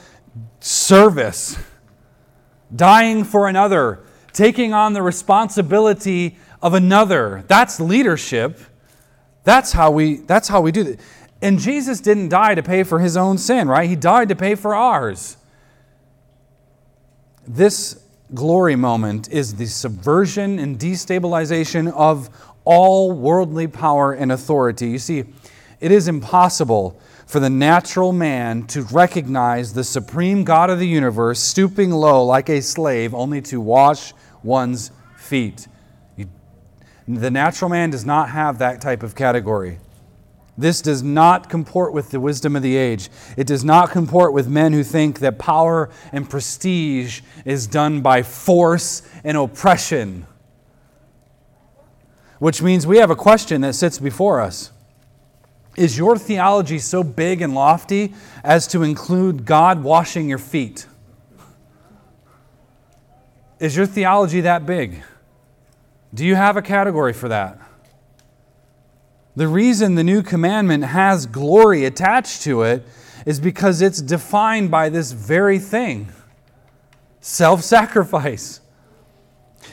service, 0.60 1.58
dying 2.76 3.24
for 3.24 3.48
another, 3.48 4.04
taking 4.34 4.74
on 4.74 4.94
the 4.94 5.02
responsibility 5.02 6.38
of 6.66 6.74
another. 6.74 7.44
That's 7.48 7.80
leadership. 7.80 8.60
That's 9.44 9.72
how 9.72 9.92
we, 9.92 10.16
that's 10.16 10.48
how 10.48 10.62
we 10.62 10.72
do 10.72 10.82
it. 10.82 11.00
And 11.40 11.60
Jesus 11.60 12.02
didn't 12.02 12.30
die 12.30 12.56
to 12.56 12.64
pay 12.64 12.82
for 12.82 12.98
his 12.98 13.16
own 13.16 13.38
sin, 13.38 13.68
right? 13.68 13.88
He 13.88 13.96
died 13.96 14.30
to 14.30 14.36
pay 14.36 14.56
for 14.56 14.74
ours. 14.74 15.38
This 17.48 18.04
glory 18.34 18.76
moment 18.76 19.30
is 19.32 19.54
the 19.58 19.68
subversion 19.68 20.58
and 20.58 20.80
destabilization 20.80 21.94
of 21.94 22.32
all 22.64 23.12
worldly 23.12 23.68
power 23.68 24.14
and 24.14 24.32
authority. 24.32 24.90
You 24.90 24.98
see, 24.98 25.24
it 25.80 25.92
is 25.92 26.08
impossible 26.08 27.00
for 27.28 27.40
the 27.40 27.50
natural 27.52 28.12
man 28.12 28.66
to 28.68 28.82
recognize 28.82 29.74
the 29.74 29.84
supreme 29.84 30.44
God 30.44 30.72
of 30.72 30.80
the 30.80 30.88
universe 30.88 31.40
stooping 31.40 31.92
low 31.92 32.24
like 32.24 32.50
a 32.50 32.60
slave 32.60 33.14
only 33.14 33.44
to 33.44 33.62
wash 33.62 34.16
one's 34.42 34.90
feet. 35.16 35.68
The 37.08 37.30
natural 37.30 37.70
man 37.70 37.92
does 37.92 38.06
not 38.06 38.30
have 38.30 38.58
that 38.60 38.82
type 38.82 39.04
of 39.04 39.16
category. 39.16 39.80
This 40.58 40.82
does 40.82 41.04
not 41.04 41.50
comport 41.50 41.94
with 41.94 42.12
the 42.12 42.20
wisdom 42.20 42.56
of 42.56 42.64
the 42.64 42.78
age. 42.78 43.10
It 43.36 43.46
does 43.46 43.64
not 43.64 43.92
comport 43.92 44.34
with 44.34 44.48
men 44.48 44.72
who 44.72 44.84
think 44.84 45.20
that 45.20 45.38
power 45.38 45.90
and 46.12 46.30
prestige 46.30 47.22
is 47.44 47.68
done 47.68 48.02
by 48.02 48.24
force 48.24 49.02
and 49.24 49.38
oppression. 49.38 50.26
Which 52.40 52.62
means 52.62 52.88
we 52.88 52.98
have 52.98 53.12
a 53.12 53.16
question 53.16 53.62
that 53.62 53.74
sits 53.74 54.00
before 54.00 54.40
us. 54.40 54.72
Is 55.76 55.98
your 55.98 56.18
theology 56.18 56.80
so 56.80 57.04
big 57.04 57.42
and 57.42 57.54
lofty 57.54 58.14
as 58.44 58.66
to 58.68 58.84
include 58.84 59.46
God 59.46 59.84
washing 59.84 60.30
your 60.30 60.38
feet? 60.38 60.88
Is 63.60 63.76
your 63.76 63.86
theology 63.86 64.42
that 64.42 64.66
big? 64.66 65.04
Do 66.14 66.26
you 66.26 66.36
have 66.36 66.58
a 66.58 66.62
category 66.62 67.14
for 67.14 67.28
that? 67.30 67.60
The 69.36 69.48
reason 69.48 69.96
the 69.96 70.04
new 70.04 70.22
commandment 70.22 70.86
has 70.86 71.26
glory 71.26 71.84
attached 71.84 72.44
to 72.44 72.64
it 72.64 72.84
is 73.26 73.40
because 73.40 73.82
it's 73.82 74.02
defined 74.02 74.72
by 74.72 74.90
this 74.90 75.12
very 75.12 75.60
thing 75.60 76.10
self 77.20 77.62
sacrifice. 77.64 78.62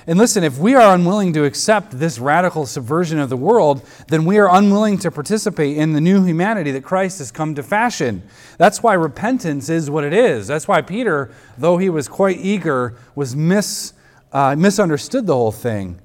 And 0.07 0.19
listen, 0.19 0.43
if 0.43 0.59
we 0.59 0.75
are 0.75 0.95
unwilling 0.95 1.33
to 1.35 1.45
accept 1.45 1.99
this 1.99 2.19
radical 2.19 2.67
subversion 2.67 3.21
of 3.21 3.29
the 3.29 3.37
world, 3.37 3.87
then 4.09 4.25
we 4.25 4.39
are 4.39 4.53
unwilling 4.53 4.99
to 4.99 5.11
participate 5.11 5.77
in 5.77 5.93
the 5.93 6.01
new 6.01 6.25
humanity 6.25 6.73
that 6.73 6.83
Christ 6.83 7.19
has 7.19 7.31
come 7.31 7.55
to 7.55 7.63
fashion. 7.63 8.23
That's 8.59 8.83
why 8.83 8.95
repentance 8.95 9.69
is 9.69 9.91
what 9.91 10.03
it 10.03 10.13
is. 10.13 10.49
That's 10.49 10.67
why 10.67 10.83
Peter, 10.83 11.31
though 11.57 11.77
he 11.77 11.89
was 11.89 12.09
quite 12.09 12.39
eager, 12.39 12.97
was 13.15 13.37
mis, 13.37 13.93
uh, 14.33 14.57
misunderstood 14.57 15.27
the 15.27 15.35
whole 15.35 15.53
thing. 15.53 16.01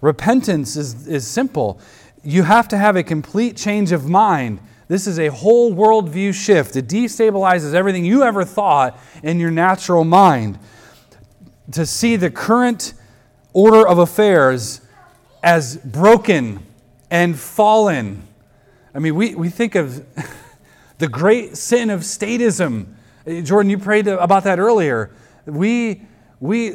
Repentance 0.00 0.76
is, 0.76 1.06
is 1.06 1.26
simple. 1.26 1.80
You 2.22 2.42
have 2.44 2.68
to 2.68 2.78
have 2.78 2.96
a 2.96 3.02
complete 3.02 3.56
change 3.56 3.92
of 3.92 4.08
mind. 4.08 4.60
This 4.88 5.06
is 5.06 5.18
a 5.18 5.28
whole 5.28 5.72
worldview 5.72 6.34
shift. 6.34 6.74
It 6.76 6.88
destabilizes 6.88 7.74
everything 7.74 8.04
you 8.04 8.22
ever 8.22 8.44
thought 8.44 8.98
in 9.22 9.38
your 9.38 9.50
natural 9.50 10.04
mind. 10.04 10.58
To 11.72 11.86
see 11.86 12.16
the 12.16 12.30
current 12.30 12.94
order 13.52 13.86
of 13.86 13.98
affairs 13.98 14.80
as 15.42 15.76
broken 15.76 16.66
and 17.10 17.38
fallen. 17.38 18.22
I 18.94 18.98
mean, 18.98 19.14
we, 19.14 19.34
we 19.34 19.48
think 19.48 19.74
of 19.74 20.04
the 20.98 21.08
great 21.08 21.56
sin 21.56 21.90
of 21.90 22.00
statism. 22.00 22.94
Jordan, 23.44 23.70
you 23.70 23.78
prayed 23.78 24.08
about 24.08 24.44
that 24.44 24.58
earlier. 24.58 25.10
We, 25.46 26.02
we, 26.40 26.74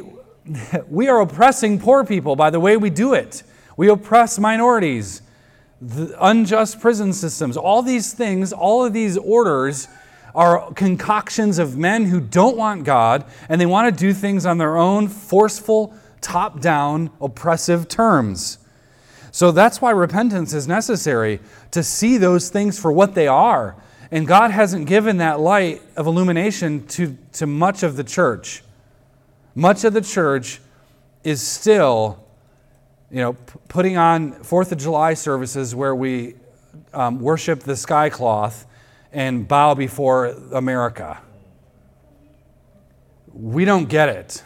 we 0.88 1.08
are 1.08 1.20
oppressing 1.20 1.78
poor 1.78 2.04
people 2.04 2.36
by 2.36 2.50
the 2.50 2.60
way 2.60 2.76
we 2.76 2.90
do 2.90 3.14
it. 3.14 3.42
We 3.76 3.88
oppress 3.88 4.38
minorities. 4.38 5.22
unjust 5.80 6.80
prison 6.80 7.12
systems, 7.12 7.56
all 7.56 7.82
these 7.82 8.14
things, 8.14 8.52
all 8.52 8.84
of 8.84 8.92
these 8.92 9.16
orders 9.18 9.88
are 10.34 10.70
concoctions 10.72 11.58
of 11.58 11.76
men 11.76 12.06
who 12.06 12.20
don't 12.20 12.56
want 12.56 12.84
God 12.84 13.24
and 13.48 13.60
they 13.60 13.66
want 13.66 13.94
to 13.94 13.98
do 13.98 14.12
things 14.12 14.44
on 14.44 14.58
their 14.58 14.76
own 14.76 15.08
forceful, 15.08 15.94
top 16.20 16.60
down, 16.60 17.10
oppressive 17.20 17.88
terms. 17.88 18.58
So 19.32 19.50
that's 19.50 19.80
why 19.80 19.90
repentance 19.90 20.54
is 20.54 20.66
necessary 20.66 21.40
to 21.70 21.82
see 21.82 22.16
those 22.16 22.48
things 22.48 22.78
for 22.78 22.92
what 22.92 23.14
they 23.14 23.26
are. 23.26 23.76
And 24.10 24.26
God 24.26 24.50
hasn't 24.50 24.86
given 24.86 25.18
that 25.18 25.40
light 25.40 25.82
of 25.96 26.06
illumination 26.06 26.86
to, 26.88 27.16
to 27.32 27.46
much 27.46 27.82
of 27.82 27.96
the 27.96 28.04
church. 28.04 28.62
Much 29.56 29.84
of 29.84 29.94
the 29.94 30.02
church 30.02 30.60
is 31.24 31.40
still, 31.40 32.22
you 33.10 33.16
know, 33.16 33.32
p- 33.32 33.58
putting 33.68 33.96
on 33.96 34.32
Fourth 34.42 34.70
of 34.70 34.76
July 34.76 35.14
services 35.14 35.74
where 35.74 35.94
we 35.94 36.34
um, 36.92 37.20
worship 37.20 37.60
the 37.60 37.74
sky 37.74 38.10
cloth 38.10 38.66
and 39.14 39.48
bow 39.48 39.74
before 39.74 40.26
America. 40.52 41.22
We 43.32 43.64
don't 43.64 43.88
get 43.88 44.10
it. 44.10 44.42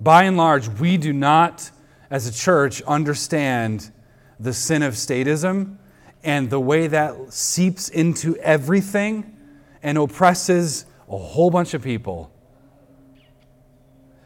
By 0.00 0.22
and 0.22 0.38
large, 0.38 0.66
we 0.66 0.96
do 0.96 1.12
not, 1.12 1.70
as 2.08 2.26
a 2.26 2.32
church, 2.32 2.80
understand 2.82 3.92
the 4.40 4.54
sin 4.54 4.82
of 4.82 4.94
statism 4.94 5.76
and 6.24 6.48
the 6.48 6.58
way 6.58 6.86
that 6.86 7.34
seeps 7.34 7.90
into 7.90 8.38
everything 8.38 9.36
and 9.82 9.98
oppresses 9.98 10.86
a 11.06 11.18
whole 11.18 11.50
bunch 11.50 11.74
of 11.74 11.82
people. 11.82 12.31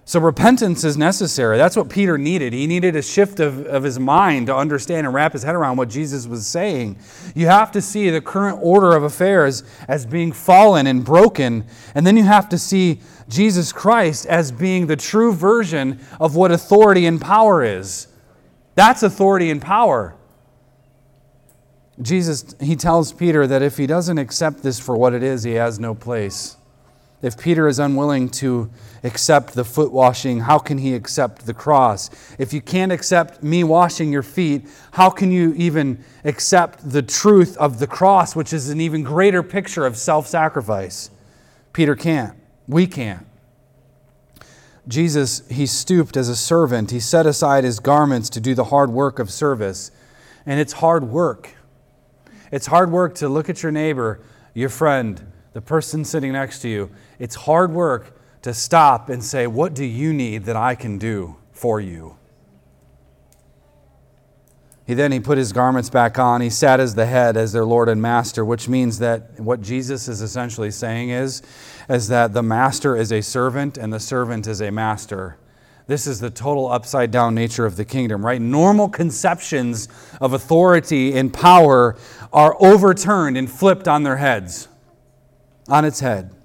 So 0.08 0.20
repentance 0.20 0.84
is 0.84 0.96
necessary. 0.96 1.56
That's 1.56 1.76
what 1.76 1.90
Peter 1.90 2.16
needed. 2.16 2.52
He 2.52 2.68
needed 2.68 2.94
a 2.94 3.02
shift 3.02 3.40
of, 3.40 3.66
of 3.66 3.82
his 3.82 3.98
mind 3.98 4.46
to 4.46 4.54
understand 4.54 5.04
and 5.04 5.12
wrap 5.12 5.32
his 5.32 5.42
head 5.42 5.56
around 5.56 5.78
what 5.78 5.88
Jesus 5.88 6.28
was 6.28 6.46
saying. 6.46 6.96
You 7.34 7.46
have 7.46 7.72
to 7.72 7.82
see 7.82 8.08
the 8.10 8.20
current 8.20 8.60
order 8.62 8.94
of 8.94 9.02
affairs 9.02 9.64
as 9.88 10.06
being 10.06 10.30
fallen 10.30 10.86
and 10.86 11.04
broken, 11.04 11.66
and 11.96 12.06
then 12.06 12.16
you 12.16 12.22
have 12.22 12.48
to 12.50 12.58
see 12.58 13.00
Jesus 13.28 13.72
Christ 13.72 14.26
as 14.26 14.52
being 14.52 14.86
the 14.86 14.94
true 14.94 15.32
version 15.32 15.98
of 16.20 16.36
what 16.36 16.52
authority 16.52 17.04
and 17.06 17.20
power 17.20 17.64
is. 17.64 18.06
That's 18.76 19.02
authority 19.02 19.50
and 19.50 19.60
power. 19.60 20.14
Jesus, 22.00 22.54
he 22.60 22.76
tells 22.76 23.12
Peter 23.12 23.44
that 23.48 23.60
if 23.60 23.76
he 23.76 23.88
doesn't 23.88 24.18
accept 24.18 24.62
this 24.62 24.78
for 24.78 24.96
what 24.96 25.14
it 25.14 25.24
is, 25.24 25.42
he 25.42 25.54
has 25.54 25.80
no 25.80 25.96
place. 25.96 26.56
If 27.22 27.38
Peter 27.38 27.66
is 27.66 27.78
unwilling 27.78 28.28
to 28.30 28.70
accept 29.02 29.54
the 29.54 29.64
foot 29.64 29.90
washing, 29.90 30.40
how 30.40 30.58
can 30.58 30.78
he 30.78 30.94
accept 30.94 31.46
the 31.46 31.54
cross? 31.54 32.10
If 32.38 32.52
you 32.52 32.60
can't 32.60 32.92
accept 32.92 33.42
me 33.42 33.64
washing 33.64 34.12
your 34.12 34.22
feet, 34.22 34.66
how 34.92 35.10
can 35.10 35.32
you 35.32 35.54
even 35.54 36.04
accept 36.24 36.90
the 36.90 37.02
truth 37.02 37.56
of 37.56 37.78
the 37.78 37.86
cross, 37.86 38.36
which 38.36 38.52
is 38.52 38.68
an 38.68 38.80
even 38.80 39.02
greater 39.02 39.42
picture 39.42 39.86
of 39.86 39.96
self 39.96 40.26
sacrifice? 40.26 41.10
Peter 41.72 41.94
can't. 41.94 42.36
We 42.68 42.86
can't. 42.86 43.26
Jesus, 44.88 45.46
he 45.48 45.66
stooped 45.66 46.16
as 46.16 46.28
a 46.28 46.36
servant. 46.36 46.90
He 46.90 47.00
set 47.00 47.26
aside 47.26 47.64
his 47.64 47.80
garments 47.80 48.30
to 48.30 48.40
do 48.40 48.54
the 48.54 48.64
hard 48.64 48.90
work 48.90 49.18
of 49.18 49.30
service. 49.30 49.90
And 50.44 50.60
it's 50.60 50.74
hard 50.74 51.04
work. 51.04 51.50
It's 52.52 52.66
hard 52.66 52.90
work 52.90 53.16
to 53.16 53.28
look 53.28 53.50
at 53.50 53.62
your 53.62 53.72
neighbor, 53.72 54.20
your 54.54 54.68
friend, 54.68 55.32
the 55.54 55.60
person 55.60 56.04
sitting 56.04 56.32
next 56.32 56.60
to 56.60 56.68
you. 56.68 56.90
It's 57.18 57.34
hard 57.34 57.72
work 57.72 58.18
to 58.42 58.54
stop 58.54 59.08
and 59.08 59.22
say, 59.22 59.46
What 59.46 59.74
do 59.74 59.84
you 59.84 60.12
need 60.12 60.44
that 60.44 60.56
I 60.56 60.74
can 60.74 60.98
do 60.98 61.36
for 61.52 61.80
you? 61.80 62.16
He 64.86 64.94
then 64.94 65.10
he 65.10 65.18
put 65.18 65.36
his 65.36 65.52
garments 65.52 65.90
back 65.90 66.16
on. 66.16 66.40
He 66.40 66.48
sat 66.48 66.78
as 66.78 66.94
the 66.94 67.06
head, 67.06 67.36
as 67.36 67.52
their 67.52 67.64
Lord 67.64 67.88
and 67.88 68.00
Master, 68.00 68.44
which 68.44 68.68
means 68.68 69.00
that 69.00 69.40
what 69.40 69.60
Jesus 69.60 70.06
is 70.06 70.22
essentially 70.22 70.70
saying 70.70 71.10
is, 71.10 71.42
is 71.88 72.06
that 72.06 72.32
the 72.32 72.42
master 72.42 72.94
is 72.94 73.10
a 73.10 73.20
servant 73.20 73.76
and 73.78 73.92
the 73.92 73.98
servant 73.98 74.46
is 74.46 74.60
a 74.60 74.70
master. 74.70 75.38
This 75.88 76.06
is 76.06 76.20
the 76.20 76.30
total 76.30 76.70
upside 76.70 77.10
down 77.10 77.34
nature 77.34 77.66
of 77.66 77.76
the 77.76 77.84
kingdom, 77.84 78.24
right? 78.24 78.40
Normal 78.40 78.88
conceptions 78.88 79.88
of 80.20 80.32
authority 80.32 81.16
and 81.16 81.32
power 81.32 81.96
are 82.32 82.56
overturned 82.60 83.36
and 83.36 83.50
flipped 83.50 83.88
on 83.88 84.04
their 84.04 84.16
heads, 84.16 84.68
on 85.68 85.84
its 85.84 85.98
head. 85.98 86.35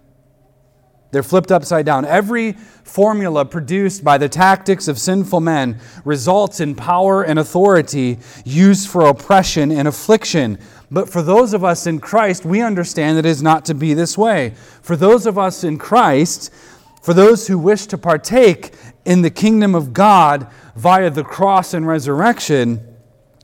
They're 1.12 1.24
flipped 1.24 1.52
upside 1.52 1.86
down. 1.86 2.06
Every 2.06 2.54
formula 2.84 3.44
produced 3.46 4.04
by 4.04 4.18
the 4.18 4.30
tactics 4.30 4.88
of 4.88 4.98
sinful 4.98 5.42
men 5.42 5.80
results 6.06 6.60
in 6.60 6.76
power 6.76 7.24
and 7.24 7.38
authority 7.38 8.18
used 8.46 8.90
for 8.90 9.06
oppression 9.06 9.72
and 9.72 9.88
affliction. 9.88 10.58
But 10.90 11.10
for 11.10 11.22
those 11.22 11.54
of 11.54 11.64
us 11.64 11.86
in 11.86 12.00
Christ, 12.00 12.46
we 12.46 12.62
understand 12.62 13.18
that 13.18 13.26
it 13.26 13.30
is 13.30 13.44
not 13.44 13.66
to 13.66 13.74
be 13.74 13.94
this 13.94 14.18
way. 14.18 14.54
For 14.82 14.96
those 14.96 15.26
of 15.26 15.38
us 15.38 15.64
in 15.64 15.78
Christ, 15.78 16.54
for 17.02 17.14
those 17.14 17.48
who 17.48 17.58
wish 17.58 17.88
to 17.88 17.98
partake 17.98 18.74
in 19.06 19.22
the 19.22 19.30
kingdom 19.30 19.76
of 19.76 19.94
God 19.94 20.48
via 20.76 21.10
the 21.10 21.24
cross 21.24 21.74
and 21.74 21.88
resurrection, 21.88 22.88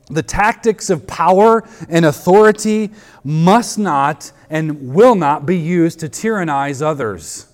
the 0.08 0.22
tactics 0.22 0.88
of 0.88 1.06
power 1.06 1.68
and 1.88 2.04
authority 2.04 2.90
must 3.24 3.78
not 3.78 4.32
and 4.48 4.94
will 4.94 5.14
not 5.14 5.44
be 5.44 5.58
used 5.58 6.00
to 6.00 6.08
tyrannize 6.08 6.80
others. 6.80 7.47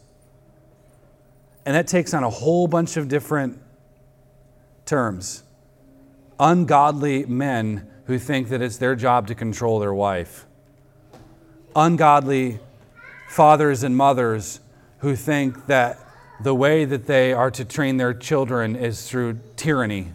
And 1.66 1.74
that 1.74 1.86
takes 1.86 2.12
on 2.12 2.24
a 2.24 2.30
whole 2.30 2.66
bunch 2.66 2.96
of 2.96 3.08
different 3.08 3.60
terms. 4.84 5.42
Ungodly 6.38 7.24
men 7.26 7.88
who 8.06 8.18
think 8.18 8.48
that 8.48 8.60
it's 8.60 8.76
their 8.76 8.94
job 8.94 9.26
to 9.28 9.34
control 9.34 9.78
their 9.78 9.94
wife. 9.94 10.46
Ungodly 11.74 12.58
fathers 13.28 13.82
and 13.82 13.96
mothers 13.96 14.60
who 14.98 15.16
think 15.16 15.66
that 15.66 15.98
the 16.40 16.54
way 16.54 16.84
that 16.84 17.06
they 17.06 17.32
are 17.32 17.50
to 17.50 17.64
train 17.64 17.96
their 17.96 18.12
children 18.12 18.76
is 18.76 19.08
through 19.08 19.38
tyranny. 19.56 20.12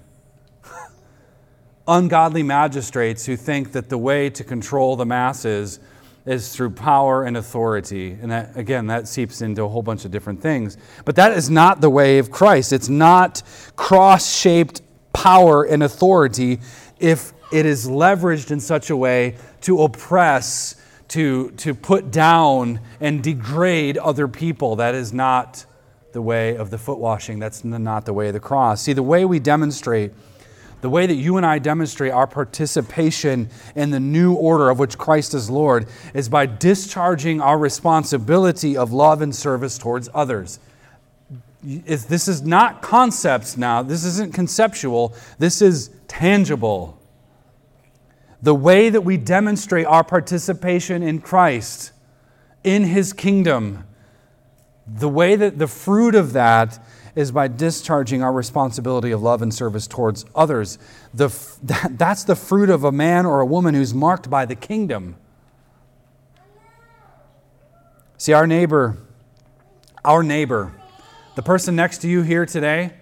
Ungodly 1.87 2.43
magistrates 2.43 3.25
who 3.25 3.35
think 3.35 3.71
that 3.71 3.89
the 3.89 3.97
way 3.97 4.29
to 4.29 4.43
control 4.43 4.95
the 4.95 5.05
masses 5.05 5.79
is 6.25 6.53
through 6.53 6.71
power 6.71 7.23
and 7.23 7.37
authority. 7.37 8.11
And 8.11 8.31
that, 8.31 8.55
again, 8.55 8.87
that 8.87 9.07
seeps 9.07 9.41
into 9.41 9.63
a 9.63 9.67
whole 9.67 9.81
bunch 9.81 10.05
of 10.05 10.11
different 10.11 10.41
things. 10.41 10.77
But 11.05 11.15
that 11.15 11.31
is 11.31 11.49
not 11.49 11.81
the 11.81 11.89
way 11.89 12.19
of 12.19 12.29
Christ. 12.29 12.73
It's 12.73 12.89
not 12.89 13.41
cross 13.75 14.31
shaped 14.31 14.81
power 15.13 15.63
and 15.63 15.83
authority 15.83 16.59
if 16.99 17.33
it 17.51 17.65
is 17.65 17.87
leveraged 17.87 18.51
in 18.51 18.59
such 18.59 18.89
a 18.89 18.97
way 18.97 19.35
to 19.61 19.81
oppress, 19.81 20.75
to, 21.09 21.51
to 21.51 21.73
put 21.73 22.11
down, 22.11 22.79
and 22.99 23.23
degrade 23.23 23.97
other 23.97 24.27
people. 24.27 24.75
That 24.75 24.93
is 24.93 25.11
not 25.11 25.65
the 26.11 26.21
way 26.21 26.55
of 26.55 26.69
the 26.69 26.77
foot 26.77 26.99
washing. 26.99 27.39
That's 27.39 27.63
not 27.63 28.05
the 28.05 28.13
way 28.13 28.27
of 28.27 28.33
the 28.33 28.39
cross. 28.39 28.83
See, 28.83 28.93
the 28.93 29.03
way 29.03 29.25
we 29.25 29.39
demonstrate 29.39 30.11
the 30.81 30.89
way 30.89 31.05
that 31.05 31.15
you 31.15 31.37
and 31.37 31.45
I 31.45 31.59
demonstrate 31.59 32.11
our 32.11 32.27
participation 32.27 33.49
in 33.75 33.91
the 33.91 33.99
new 33.99 34.33
order 34.33 34.69
of 34.69 34.79
which 34.79 34.97
Christ 34.97 35.33
is 35.33 35.49
Lord 35.49 35.87
is 36.13 36.29
by 36.29 36.45
discharging 36.45 37.41
our 37.41 37.57
responsibility 37.57 38.77
of 38.77 38.93
love 38.93 39.21
and 39.21 39.35
service 39.35 39.77
towards 39.77 40.09
others. 40.13 40.59
This 41.61 42.29
is 42.29 42.41
not 42.41 42.81
concepts 42.81 43.57
now, 43.57 43.83
this 43.83 44.05
isn't 44.05 44.33
conceptual, 44.33 45.13
this 45.37 45.61
is 45.61 45.89
tangible. 46.07 46.97
The 48.41 48.55
way 48.55 48.89
that 48.89 49.01
we 49.01 49.17
demonstrate 49.17 49.85
our 49.85 50.05
participation 50.05 51.03
in 51.03 51.19
Christ, 51.19 51.91
in 52.63 52.85
His 52.85 53.11
kingdom, 53.11 53.83
the 54.87 55.09
way 55.09 55.35
that 55.35 55.59
the 55.59 55.67
fruit 55.67 56.15
of 56.15 56.31
that 56.33 56.79
is 57.19 57.33
by 57.33 57.49
discharging 57.49 58.23
our 58.23 58.31
responsibility 58.31 59.11
of 59.11 59.21
love 59.21 59.41
and 59.41 59.53
service 59.53 59.87
towards 59.87 60.25
others. 60.33 60.79
The, 61.13 61.27
that, 61.63 61.97
that's 61.97 62.23
the 62.23 62.35
fruit 62.35 62.69
of 62.69 62.85
a 62.85 62.93
man 62.93 63.25
or 63.25 63.41
a 63.41 63.45
woman 63.45 63.75
who's 63.75 63.93
marked 63.93 64.29
by 64.29 64.45
the 64.45 64.55
kingdom. 64.55 65.17
See, 68.17 68.31
our 68.31 68.47
neighbor, 68.47 68.97
our 70.05 70.23
neighbor, 70.23 70.73
the 71.35 71.41
person 71.41 71.75
next 71.75 71.99
to 71.99 72.07
you 72.07 72.21
here 72.21 72.45
today, 72.45 72.93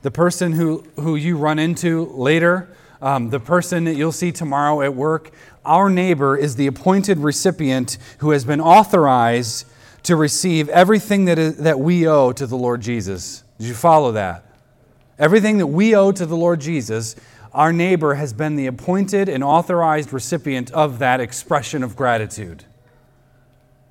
the 0.00 0.10
person 0.10 0.52
who, 0.52 0.82
who 0.96 1.16
you 1.16 1.36
run 1.36 1.58
into 1.58 2.06
later, 2.06 2.74
um, 3.02 3.28
the 3.28 3.40
person 3.40 3.84
that 3.84 3.94
you'll 3.94 4.10
see 4.10 4.32
tomorrow 4.32 4.80
at 4.80 4.94
work, 4.94 5.32
our 5.66 5.90
neighbor 5.90 6.34
is 6.34 6.56
the 6.56 6.66
appointed 6.66 7.18
recipient 7.18 7.98
who 8.18 8.30
has 8.30 8.46
been 8.46 8.60
authorized 8.60 9.66
to 10.04 10.16
receive 10.16 10.70
everything 10.70 11.26
that, 11.26 11.38
is, 11.38 11.58
that 11.58 11.78
we 11.78 12.08
owe 12.08 12.32
to 12.32 12.46
the 12.46 12.56
Lord 12.56 12.80
Jesus. 12.80 13.42
Did 13.58 13.68
you 13.68 13.74
follow 13.74 14.12
that? 14.12 14.44
Everything 15.18 15.58
that 15.58 15.66
we 15.66 15.94
owe 15.94 16.12
to 16.12 16.26
the 16.26 16.36
Lord 16.36 16.60
Jesus, 16.60 17.16
our 17.52 17.72
neighbor 17.72 18.14
has 18.14 18.32
been 18.32 18.56
the 18.56 18.66
appointed 18.66 19.28
and 19.28 19.42
authorized 19.42 20.12
recipient 20.12 20.70
of 20.72 20.98
that 20.98 21.20
expression 21.20 21.82
of 21.82 21.96
gratitude. 21.96 22.64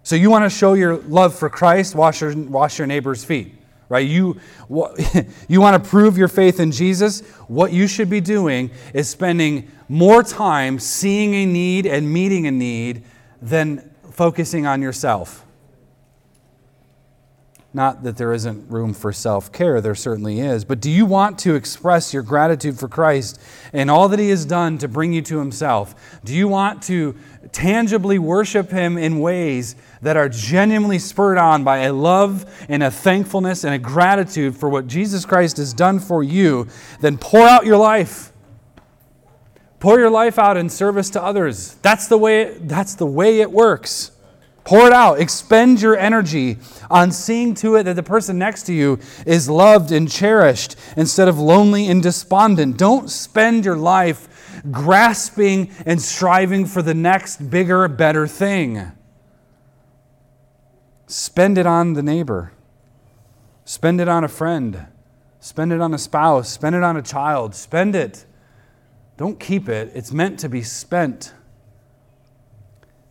So 0.04 0.16
you 0.16 0.30
want 0.30 0.46
to 0.46 0.56
show 0.56 0.74
your 0.74 0.98
love 0.98 1.34
for 1.34 1.50
Christ, 1.50 1.96
wash 1.96 2.22
your, 2.22 2.36
wash 2.36 2.78
your 2.78 2.86
neighbor's 2.86 3.26
feet, 3.26 3.56
right? 3.90 4.08
You, 4.08 4.40
you 5.48 5.62
want 5.62 5.84
to 5.84 5.90
prove 5.90 6.16
your 6.16 6.28
faith 6.28 6.60
in 6.60 6.72
Jesus? 6.72 7.22
What 7.48 7.74
you 7.74 7.88
should 7.88 8.10
be 8.10 8.22
doing 8.22 8.70
is 8.94 9.10
spending 9.10 9.72
more 9.90 10.22
time 10.22 10.78
seeing 10.78 11.34
a 11.34 11.46
need 11.46 11.88
and 11.88 12.12
meeting 12.12 12.46
a 12.46 12.52
need 12.52 13.04
than 13.42 13.90
focusing 14.12 14.66
on 14.66 14.82
yourself. 14.82 15.45
Not 17.76 18.04
that 18.04 18.16
there 18.16 18.32
isn't 18.32 18.72
room 18.72 18.94
for 18.94 19.12
self 19.12 19.52
care, 19.52 19.82
there 19.82 19.96
certainly 19.96 20.40
is. 20.40 20.64
But 20.64 20.80
do 20.80 20.90
you 20.90 21.06
want 21.06 21.38
to 21.40 21.56
express 21.56 22.14
your 22.14 22.24
gratitude 22.24 22.80
for 22.80 22.88
Christ 22.88 23.38
and 23.74 23.92
all 23.92 24.08
that 24.08 24.18
He 24.18 24.30
has 24.30 24.46
done 24.46 24.78
to 24.78 24.88
bring 24.88 25.12
you 25.12 25.22
to 25.24 25.40
Himself? 25.40 25.94
Do 26.24 26.34
you 26.34 26.48
want 26.48 26.82
to 26.84 27.18
tangibly 27.52 28.18
worship 28.18 28.72
Him 28.72 28.98
in 28.98 29.20
ways 29.20 29.76
that 30.02 30.16
are 30.16 30.30
genuinely 30.30 31.00
spurred 31.00 31.38
on 31.38 31.66
by 31.66 31.80
a 31.80 31.92
love 31.92 32.46
and 32.70 32.82
a 32.82 32.90
thankfulness 32.90 33.66
and 33.66 33.74
a 33.74 33.78
gratitude 33.78 34.56
for 34.56 34.70
what 34.70 34.88
Jesus 34.88 35.26
Christ 35.26 35.58
has 35.58 35.74
done 35.74 36.00
for 36.00 36.24
you? 36.24 36.70
Then 37.02 37.18
pour 37.18 37.46
out 37.46 37.66
your 37.66 37.78
life. 37.78 38.32
Pour 39.82 40.00
your 40.00 40.10
life 40.10 40.40
out 40.40 40.56
in 40.56 40.70
service 40.70 41.10
to 41.10 41.22
others. 41.22 41.74
That's 41.82 42.08
the 42.08 42.18
way, 42.18 42.58
that's 42.58 42.96
the 42.96 43.06
way 43.06 43.42
it 43.42 43.52
works. 43.52 44.12
Pour 44.66 44.88
it 44.88 44.94
out. 44.94 45.20
Expend 45.20 45.80
your 45.80 45.96
energy 45.96 46.58
on 46.90 47.12
seeing 47.12 47.54
to 47.54 47.76
it 47.76 47.84
that 47.84 47.96
the 47.96 48.04
person 48.04 48.40
next 48.40 48.64
to 48.64 48.74
you 48.74 49.00
is 49.26 49.48
loved 49.48 49.92
and 49.92 50.10
cherished 50.10 50.76
instead 50.98 51.28
of 51.28 51.40
lonely 51.40 51.88
and 51.88 52.02
despondent. 52.02 52.76
Don't 52.76 53.10
spend 53.10 53.64
your 53.64 53.78
life 53.78 54.28
grasping 54.72 55.72
and 55.86 56.02
striving 56.02 56.66
for 56.66 56.82
the 56.82 56.96
next 56.96 57.52
bigger, 57.52 57.88
better 57.88 58.26
thing. 58.26 58.92
Spend 61.06 61.60
it 61.60 61.68
on 61.68 61.94
the 61.94 62.02
neighbor. 62.02 62.52
Spend 63.66 64.02
it 64.02 64.08
on 64.08 64.24
a 64.24 64.28
friend. 64.28 64.88
Spend 65.40 65.74
it 65.74 65.80
on 65.80 65.94
a 65.94 66.00
spouse. 66.00 66.50
Spend 66.50 66.76
it 66.76 66.82
on 66.82 66.98
a 66.98 67.04
child. 67.04 67.54
Spend 67.54 67.96
it. 67.96 68.26
Don't 69.16 69.40
keep 69.40 69.70
it. 69.70 69.92
It's 69.94 70.12
meant 70.12 70.40
to 70.40 70.50
be 70.50 70.64
spent. 70.64 71.34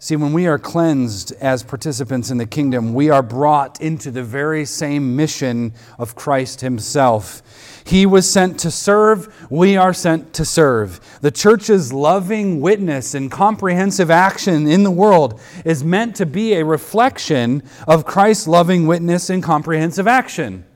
See, 0.04 0.16
when 0.16 0.34
we 0.34 0.46
are 0.46 0.58
cleansed 0.58 1.32
as 1.40 1.62
participants 1.62 2.30
in 2.30 2.36
the 2.36 2.44
kingdom, 2.44 2.92
we 2.92 3.08
are 3.08 3.22
brought 3.22 3.80
into 3.80 4.10
the 4.10 4.22
very 4.22 4.66
same 4.66 5.16
mission 5.16 5.72
of 5.98 6.14
Christ 6.14 6.60
Himself. 6.60 7.42
He 7.86 8.04
was 8.04 8.30
sent 8.30 8.60
to 8.60 8.70
serve, 8.70 9.34
we 9.50 9.78
are 9.78 9.94
sent 9.94 10.34
to 10.34 10.44
serve. 10.44 11.00
The 11.22 11.30
church's 11.30 11.90
loving 11.90 12.60
witness 12.60 13.14
and 13.14 13.30
comprehensive 13.30 14.10
action 14.10 14.66
in 14.66 14.82
the 14.82 14.90
world 14.90 15.40
is 15.64 15.82
meant 15.82 16.16
to 16.16 16.26
be 16.26 16.52
a 16.52 16.66
reflection 16.66 17.62
of 17.88 18.04
Christ's 18.04 18.46
loving 18.46 18.86
witness 18.86 19.30
and 19.30 19.42
comprehensive 19.42 20.06
action. 20.06 20.66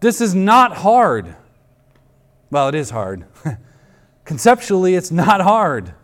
This 0.00 0.20
is 0.20 0.34
not 0.34 0.76
hard. 0.76 1.34
Well, 2.50 2.68
it 2.68 2.74
is 2.74 2.90
hard. 2.90 3.24
Conceptually, 4.26 4.96
it's 4.96 5.10
not 5.10 5.40
hard. 5.40 5.94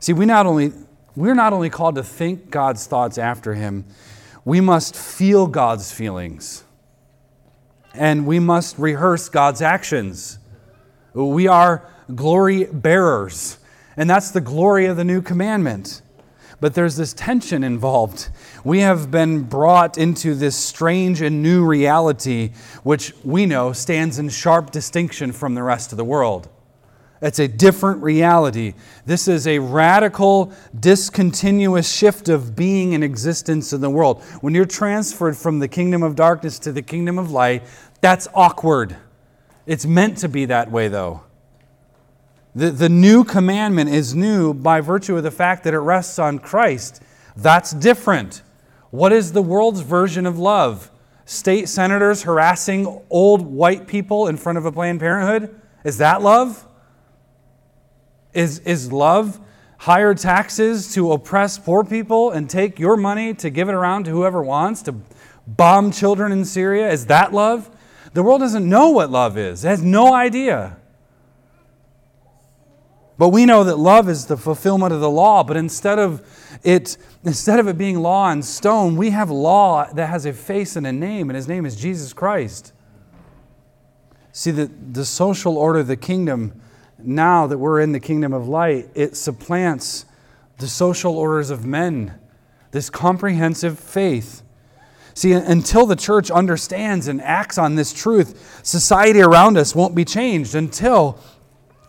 See, 0.00 0.12
we 0.12 0.26
not 0.26 0.46
only, 0.46 0.72
we're 1.16 1.34
not 1.34 1.52
only 1.52 1.70
called 1.70 1.96
to 1.96 2.02
think 2.02 2.50
God's 2.50 2.86
thoughts 2.86 3.18
after 3.18 3.54
Him, 3.54 3.84
we 4.44 4.60
must 4.60 4.94
feel 4.94 5.46
God's 5.46 5.92
feelings. 5.92 6.64
And 7.94 8.26
we 8.26 8.38
must 8.38 8.78
rehearse 8.78 9.28
God's 9.28 9.60
actions. 9.60 10.38
We 11.14 11.48
are 11.48 11.88
glory 12.14 12.64
bearers. 12.64 13.58
And 13.96 14.08
that's 14.08 14.30
the 14.30 14.40
glory 14.40 14.86
of 14.86 14.96
the 14.96 15.04
new 15.04 15.20
commandment. 15.20 16.02
But 16.60 16.74
there's 16.74 16.96
this 16.96 17.12
tension 17.12 17.62
involved. 17.62 18.28
We 18.64 18.80
have 18.80 19.10
been 19.10 19.42
brought 19.42 19.98
into 19.98 20.34
this 20.34 20.56
strange 20.56 21.20
and 21.20 21.42
new 21.42 21.64
reality, 21.64 22.50
which 22.82 23.12
we 23.24 23.46
know 23.46 23.72
stands 23.72 24.18
in 24.18 24.28
sharp 24.28 24.70
distinction 24.70 25.32
from 25.32 25.54
the 25.54 25.62
rest 25.62 25.92
of 25.92 25.98
the 25.98 26.04
world. 26.04 26.48
It's 27.20 27.40
a 27.40 27.48
different 27.48 28.02
reality. 28.02 28.74
This 29.04 29.26
is 29.26 29.46
a 29.46 29.58
radical, 29.58 30.52
discontinuous 30.78 31.92
shift 31.92 32.28
of 32.28 32.54
being 32.54 32.94
and 32.94 33.02
existence 33.02 33.72
in 33.72 33.80
the 33.80 33.90
world. 33.90 34.22
When 34.40 34.54
you're 34.54 34.64
transferred 34.64 35.36
from 35.36 35.58
the 35.58 35.68
kingdom 35.68 36.02
of 36.02 36.14
darkness 36.14 36.58
to 36.60 36.72
the 36.72 36.82
kingdom 36.82 37.18
of 37.18 37.30
light, 37.32 37.64
that's 38.00 38.28
awkward. 38.34 38.96
It's 39.66 39.84
meant 39.84 40.18
to 40.18 40.28
be 40.28 40.44
that 40.46 40.70
way, 40.70 40.88
though. 40.88 41.22
The, 42.54 42.70
the 42.70 42.88
new 42.88 43.24
commandment 43.24 43.90
is 43.90 44.14
new 44.14 44.54
by 44.54 44.80
virtue 44.80 45.16
of 45.16 45.22
the 45.22 45.30
fact 45.30 45.64
that 45.64 45.74
it 45.74 45.78
rests 45.78 46.18
on 46.18 46.38
Christ. 46.38 47.02
That's 47.36 47.72
different. 47.72 48.42
What 48.90 49.12
is 49.12 49.32
the 49.32 49.42
world's 49.42 49.80
version 49.80 50.24
of 50.24 50.38
love? 50.38 50.90
State 51.24 51.68
senators 51.68 52.22
harassing 52.22 53.02
old 53.10 53.42
white 53.42 53.86
people 53.86 54.28
in 54.28 54.36
front 54.36 54.56
of 54.56 54.64
a 54.64 54.72
Planned 54.72 55.00
Parenthood? 55.00 55.60
Is 55.84 55.98
that 55.98 56.22
love? 56.22 56.64
Is, 58.34 58.58
is 58.60 58.92
love 58.92 59.40
higher 59.78 60.14
taxes 60.14 60.92
to 60.94 61.12
oppress 61.12 61.58
poor 61.58 61.84
people 61.84 62.30
and 62.30 62.50
take 62.50 62.78
your 62.78 62.96
money 62.96 63.32
to 63.34 63.48
give 63.50 63.68
it 63.68 63.74
around 63.74 64.04
to 64.04 64.10
whoever 64.10 64.42
wants, 64.42 64.82
to 64.82 64.94
bomb 65.46 65.90
children 65.92 66.32
in 66.32 66.44
Syria? 66.44 66.90
Is 66.90 67.06
that 67.06 67.32
love? 67.32 67.70
The 68.12 68.22
world 68.22 68.40
doesn't 68.40 68.68
know 68.68 68.90
what 68.90 69.10
love 69.10 69.38
is, 69.38 69.64
it 69.64 69.68
has 69.68 69.82
no 69.82 70.14
idea. 70.14 70.76
But 73.16 73.30
we 73.30 73.46
know 73.46 73.64
that 73.64 73.76
love 73.76 74.08
is 74.08 74.26
the 74.26 74.36
fulfillment 74.36 74.92
of 74.92 75.00
the 75.00 75.10
law, 75.10 75.42
but 75.42 75.56
instead 75.56 75.98
of 75.98 76.22
it 76.62 76.96
instead 77.24 77.58
of 77.58 77.66
it 77.66 77.76
being 77.76 77.98
law 77.98 78.30
and 78.30 78.44
stone, 78.44 78.96
we 78.96 79.10
have 79.10 79.28
law 79.28 79.92
that 79.92 80.08
has 80.08 80.24
a 80.24 80.32
face 80.32 80.76
and 80.76 80.86
a 80.86 80.92
name, 80.92 81.28
and 81.28 81.36
his 81.36 81.48
name 81.48 81.66
is 81.66 81.74
Jesus 81.74 82.12
Christ. 82.12 82.72
See, 84.30 84.52
the, 84.52 84.70
the 84.92 85.04
social 85.04 85.58
order 85.58 85.80
of 85.80 85.88
the 85.88 85.96
kingdom 85.96 86.60
now 86.98 87.46
that 87.46 87.58
we're 87.58 87.80
in 87.80 87.92
the 87.92 88.00
kingdom 88.00 88.32
of 88.32 88.48
light, 88.48 88.88
it 88.94 89.16
supplants 89.16 90.04
the 90.58 90.68
social 90.68 91.16
orders 91.16 91.50
of 91.50 91.64
men, 91.64 92.14
this 92.72 92.90
comprehensive 92.90 93.78
faith. 93.78 94.42
See, 95.14 95.32
until 95.32 95.86
the 95.86 95.96
church 95.96 96.30
understands 96.30 97.08
and 97.08 97.20
acts 97.20 97.58
on 97.58 97.74
this 97.74 97.92
truth, 97.92 98.60
society 98.64 99.20
around 99.20 99.56
us 99.56 99.74
won't 99.74 99.94
be 99.94 100.04
changed. 100.04 100.54
Until 100.54 101.18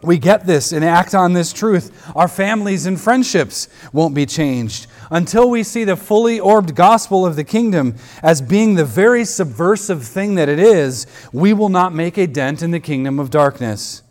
we 0.01 0.17
get 0.17 0.45
this 0.45 0.71
and 0.71 0.83
act 0.85 1.13
on 1.13 1.33
this 1.33 1.51
truth, 1.51 2.11
our 2.15 2.27
families 2.27 2.85
and 2.85 2.99
friendships 2.99 3.67
won't 3.91 4.15
be 4.15 4.25
changed. 4.25 4.87
Until 5.11 5.49
we 5.49 5.63
see 5.63 5.83
the 5.83 5.95
fully 5.95 6.39
orbed 6.39 6.75
gospel 6.75 7.25
of 7.25 7.35
the 7.35 7.43
kingdom 7.43 7.95
as 8.23 8.41
being 8.41 8.75
the 8.75 8.85
very 8.85 9.25
subversive 9.25 10.03
thing 10.03 10.35
that 10.35 10.49
it 10.49 10.59
is, 10.59 11.05
we 11.33 11.53
will 11.53 11.69
not 11.69 11.93
make 11.93 12.17
a 12.17 12.27
dent 12.27 12.61
in 12.61 12.71
the 12.71 12.79
kingdom 12.79 13.19
of 13.19 13.29
darkness. 13.29 14.03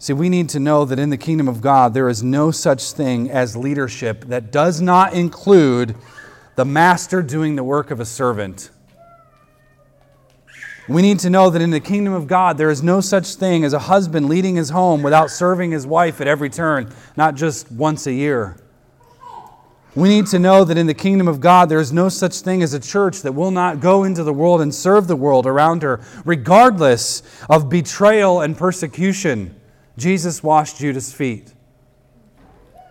See, 0.00 0.12
we 0.12 0.28
need 0.28 0.48
to 0.50 0.60
know 0.60 0.84
that 0.84 0.98
in 1.00 1.10
the 1.10 1.16
kingdom 1.16 1.48
of 1.48 1.60
God, 1.60 1.92
there 1.92 2.08
is 2.08 2.22
no 2.22 2.52
such 2.52 2.92
thing 2.92 3.30
as 3.30 3.56
leadership 3.56 4.26
that 4.26 4.52
does 4.52 4.80
not 4.80 5.12
include 5.12 5.96
the 6.54 6.64
master 6.64 7.20
doing 7.20 7.56
the 7.56 7.64
work 7.64 7.90
of 7.90 7.98
a 7.98 8.04
servant. 8.04 8.70
We 10.88 11.02
need 11.02 11.18
to 11.20 11.30
know 11.30 11.50
that 11.50 11.60
in 11.60 11.70
the 11.70 11.80
kingdom 11.80 12.14
of 12.14 12.28
God, 12.28 12.58
there 12.58 12.70
is 12.70 12.82
no 12.82 13.00
such 13.00 13.34
thing 13.34 13.64
as 13.64 13.72
a 13.72 13.78
husband 13.80 14.28
leading 14.28 14.54
his 14.54 14.70
home 14.70 15.02
without 15.02 15.30
serving 15.30 15.72
his 15.72 15.86
wife 15.86 16.20
at 16.20 16.28
every 16.28 16.48
turn, 16.48 16.94
not 17.16 17.34
just 17.34 17.70
once 17.72 18.06
a 18.06 18.12
year. 18.12 18.56
We 19.96 20.08
need 20.08 20.28
to 20.28 20.38
know 20.38 20.62
that 20.62 20.78
in 20.78 20.86
the 20.86 20.94
kingdom 20.94 21.26
of 21.26 21.40
God, 21.40 21.68
there 21.68 21.80
is 21.80 21.92
no 21.92 22.08
such 22.08 22.36
thing 22.36 22.62
as 22.62 22.72
a 22.72 22.78
church 22.78 23.22
that 23.22 23.32
will 23.32 23.50
not 23.50 23.80
go 23.80 24.04
into 24.04 24.22
the 24.22 24.32
world 24.32 24.60
and 24.60 24.72
serve 24.72 25.08
the 25.08 25.16
world 25.16 25.44
around 25.44 25.82
her, 25.82 26.00
regardless 26.24 27.22
of 27.50 27.68
betrayal 27.68 28.40
and 28.40 28.56
persecution. 28.56 29.57
Jesus 29.98 30.42
washed 30.42 30.78
Judas' 30.78 31.12
feet. 31.12 31.52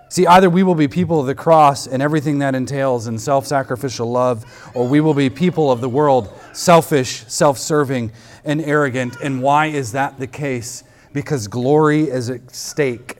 See, 0.10 0.26
either 0.28 0.50
we 0.50 0.63
will 0.63 0.76
be 0.76 0.88
people 0.88 1.20
of 1.20 1.26
the 1.26 1.36
cross 1.36 1.88
and 1.88 2.02
everything 2.02 2.39
that 2.39 2.56
entails 2.56 3.08
in 3.08 3.17
self 3.17 3.46
sacrificial 3.46 4.10
love, 4.12 4.46
or 4.74 4.88
we 4.88 5.02
will 5.02 5.13
be 5.13 5.30
people 5.30 5.72
of 5.72 5.82
the 5.82 5.89
world, 5.89 6.34
selfish, 6.54 7.24
self 7.28 7.58
serving, 7.58 8.12
and 8.46 8.62
arrogant. 8.62 9.15
And 9.22 9.41
why 9.41 9.67
is 9.67 9.93
that 9.93 10.20
the 10.20 10.28
case? 10.28 10.84
Because 11.13 11.48
glory 11.48 12.04
is 12.04 12.30
at 12.30 12.54
stake. 12.54 13.17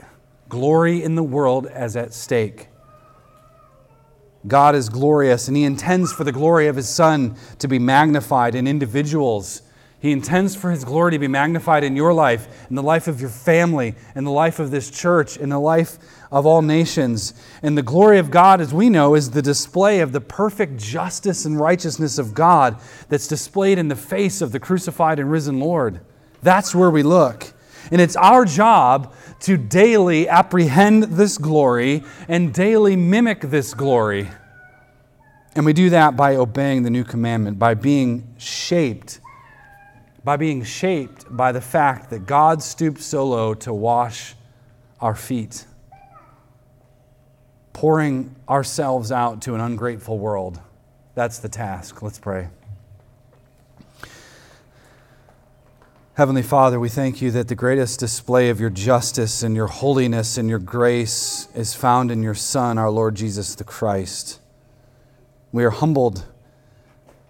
Glory 0.50 1.04
in 1.04 1.16
the 1.16 1.24
world 1.24 1.68
is 1.74 1.96
at 1.96 2.14
stake. 2.14 2.68
God 4.48 4.76
is 4.76 4.88
glorious, 4.88 5.48
and 5.48 5.58
He 5.58 5.64
intends 5.64 6.14
for 6.14 6.24
the 6.24 6.32
glory 6.32 6.68
of 6.68 6.76
His 6.78 6.88
Son 6.88 7.36
to 7.60 7.68
be 7.68 7.80
magnified 7.80 8.56
in 8.56 8.66
individuals 8.66 9.62
he 10.00 10.12
intends 10.12 10.56
for 10.56 10.70
His 10.70 10.84
glory 10.84 11.14
to 11.14 11.20
be 11.20 11.28
magnified 11.28 11.84
in 11.84 11.96
your 11.96 12.14
life, 12.14 12.48
in 12.70 12.76
the 12.76 12.84
life 12.84 13.08
of 13.08 13.20
your 13.20 13.32
family, 13.32 13.96
in 14.16 14.26
the 14.26 14.32
life 14.32 14.60
of 14.60 14.70
this 14.70 14.92
church, 14.92 15.38
in 15.38 15.50
the 15.50 15.60
life 15.60 15.98
of 16.32 16.46
all 16.46 16.62
nations. 16.62 17.34
And 17.64 17.76
the 17.76 17.82
glory 17.82 18.20
of 18.20 18.30
God, 18.30 18.62
as 18.62 18.74
we 18.74 18.90
know, 18.90 19.16
is 19.16 19.32
the 19.32 19.42
display 19.42 20.02
of 20.02 20.12
the 20.12 20.22
perfect 20.22 20.78
justice 20.78 21.46
and 21.46 21.60
righteousness 21.60 22.20
of 22.20 22.36
God 22.36 22.80
that's 23.10 23.28
displayed 23.28 23.80
in 23.80 23.88
the 23.88 23.96
face 23.96 24.40
of 24.42 24.52
the 24.52 24.60
crucified 24.60 25.18
and 25.18 25.32
risen 25.32 25.60
Lord. 25.60 26.00
That's 26.44 26.76
where 26.76 26.92
we 26.92 27.02
look. 27.02 27.54
And 27.92 28.00
it's 28.00 28.16
our 28.16 28.46
job 28.46 29.16
to 29.42 29.58
daily 29.58 30.28
apprehend 30.28 31.04
this 31.04 31.40
glory 31.40 32.04
and 32.28 32.54
daily 32.54 32.96
mimic 32.96 33.42
this 33.42 33.74
glory. 33.74 34.30
And 35.56 35.66
we 35.66 35.74
do 35.74 35.90
that 35.90 36.16
by 36.16 36.36
obeying 36.36 36.84
the 36.84 36.92
new 36.92 37.04
commandment, 37.04 37.58
by 37.58 37.74
being 37.74 38.36
shaped, 38.38 39.20
by 40.28 40.36
being 40.36 40.62
shaped 40.62 41.26
by 41.30 41.54
the 41.54 41.62
fact 41.62 42.10
that 42.10 42.26
God 42.26 42.62
stooped 42.62 43.02
so 43.02 43.26
low 43.26 43.54
to 43.54 43.74
wash 43.74 44.36
our 45.00 45.16
feet, 45.16 45.66
pouring 47.72 48.36
ourselves 48.50 49.10
out 49.10 49.42
to 49.44 49.56
an 49.56 49.62
ungrateful 49.62 50.20
world. 50.20 50.60
That's 51.16 51.40
the 51.40 51.48
task. 51.48 52.02
Let's 52.02 52.20
pray. 52.20 52.50
Heavenly 56.16 56.44
Father, 56.44 56.78
we 56.78 56.90
thank 56.90 57.22
you 57.22 57.32
that 57.32 57.48
the 57.48 57.56
greatest 57.56 58.02
display 58.02 58.50
of 58.50 58.60
your 58.60 58.70
justice 58.70 59.44
and 59.44 59.56
your 59.56 59.68
holiness 59.68 60.38
and 60.38 60.50
your 60.50 60.60
grace 60.60 61.48
is 61.56 61.74
found 61.74 62.12
in 62.12 62.22
your 62.22 62.36
Son, 62.36 62.78
our 62.78 62.92
Lord 62.92 63.16
Jesus 63.16 63.56
the 63.56 63.64
Christ. 63.64 64.42
We 65.54 65.64
are 65.64 65.70
humbled. 65.70 66.26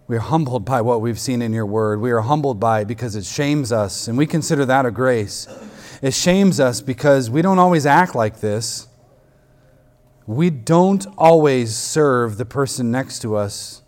We 0.08 0.16
are 0.16 0.22
humbled 0.22 0.64
by 0.66 0.82
what 0.82 1.02
we've 1.02 1.20
seen 1.20 1.42
in 1.42 1.54
your 1.54 1.66
word. 1.66 2.00
We 2.00 2.12
are 2.12 2.22
humbled 2.22 2.60
by 2.60 2.82
it 2.82 2.88
because 2.88 3.16
it 3.16 3.26
shames 3.26 3.72
us, 3.72 4.08
and 4.08 4.18
we 4.18 4.26
consider 4.26 4.66
that 4.66 4.86
a 4.86 4.92
grace. 4.92 5.48
It 6.02 6.14
shames 6.14 6.60
us 6.60 6.82
because 6.82 7.30
we 7.30 7.42
don't 7.42 7.60
always 7.60 7.86
act 7.86 8.16
like 8.16 8.40
this. 8.40 8.88
We 10.26 10.50
don't 10.50 11.06
always 11.18 11.76
serve 11.76 12.38
the 12.38 12.46
person 12.46 12.92
next 12.92 13.20
to 13.24 13.36
us 13.36 13.82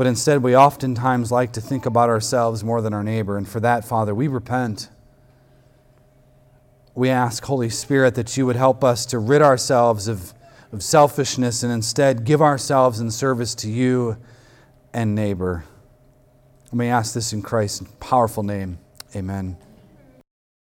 but 0.00 0.06
instead, 0.06 0.42
we 0.42 0.56
oftentimes 0.56 1.30
like 1.30 1.52
to 1.52 1.60
think 1.60 1.84
about 1.84 2.08
ourselves 2.08 2.64
more 2.64 2.80
than 2.80 2.94
our 2.94 3.04
neighbor. 3.04 3.36
And 3.36 3.46
for 3.46 3.60
that, 3.60 3.84
Father, 3.84 4.14
we 4.14 4.28
repent. 4.28 4.88
We 6.94 7.10
ask, 7.10 7.44
Holy 7.44 7.68
Spirit, 7.68 8.14
that 8.14 8.34
you 8.34 8.46
would 8.46 8.56
help 8.56 8.82
us 8.82 9.04
to 9.04 9.18
rid 9.18 9.42
ourselves 9.42 10.08
of, 10.08 10.32
of 10.72 10.82
selfishness 10.82 11.62
and 11.62 11.70
instead 11.70 12.24
give 12.24 12.40
ourselves 12.40 12.98
in 12.98 13.10
service 13.10 13.54
to 13.56 13.70
you 13.70 14.16
and 14.92 15.14
neighbor. 15.14 15.64
We 16.72 16.86
ask 16.86 17.14
this 17.14 17.32
in 17.32 17.42
Christ's 17.42 17.86
powerful 17.98 18.42
name. 18.42 18.78
Amen. 19.14 19.56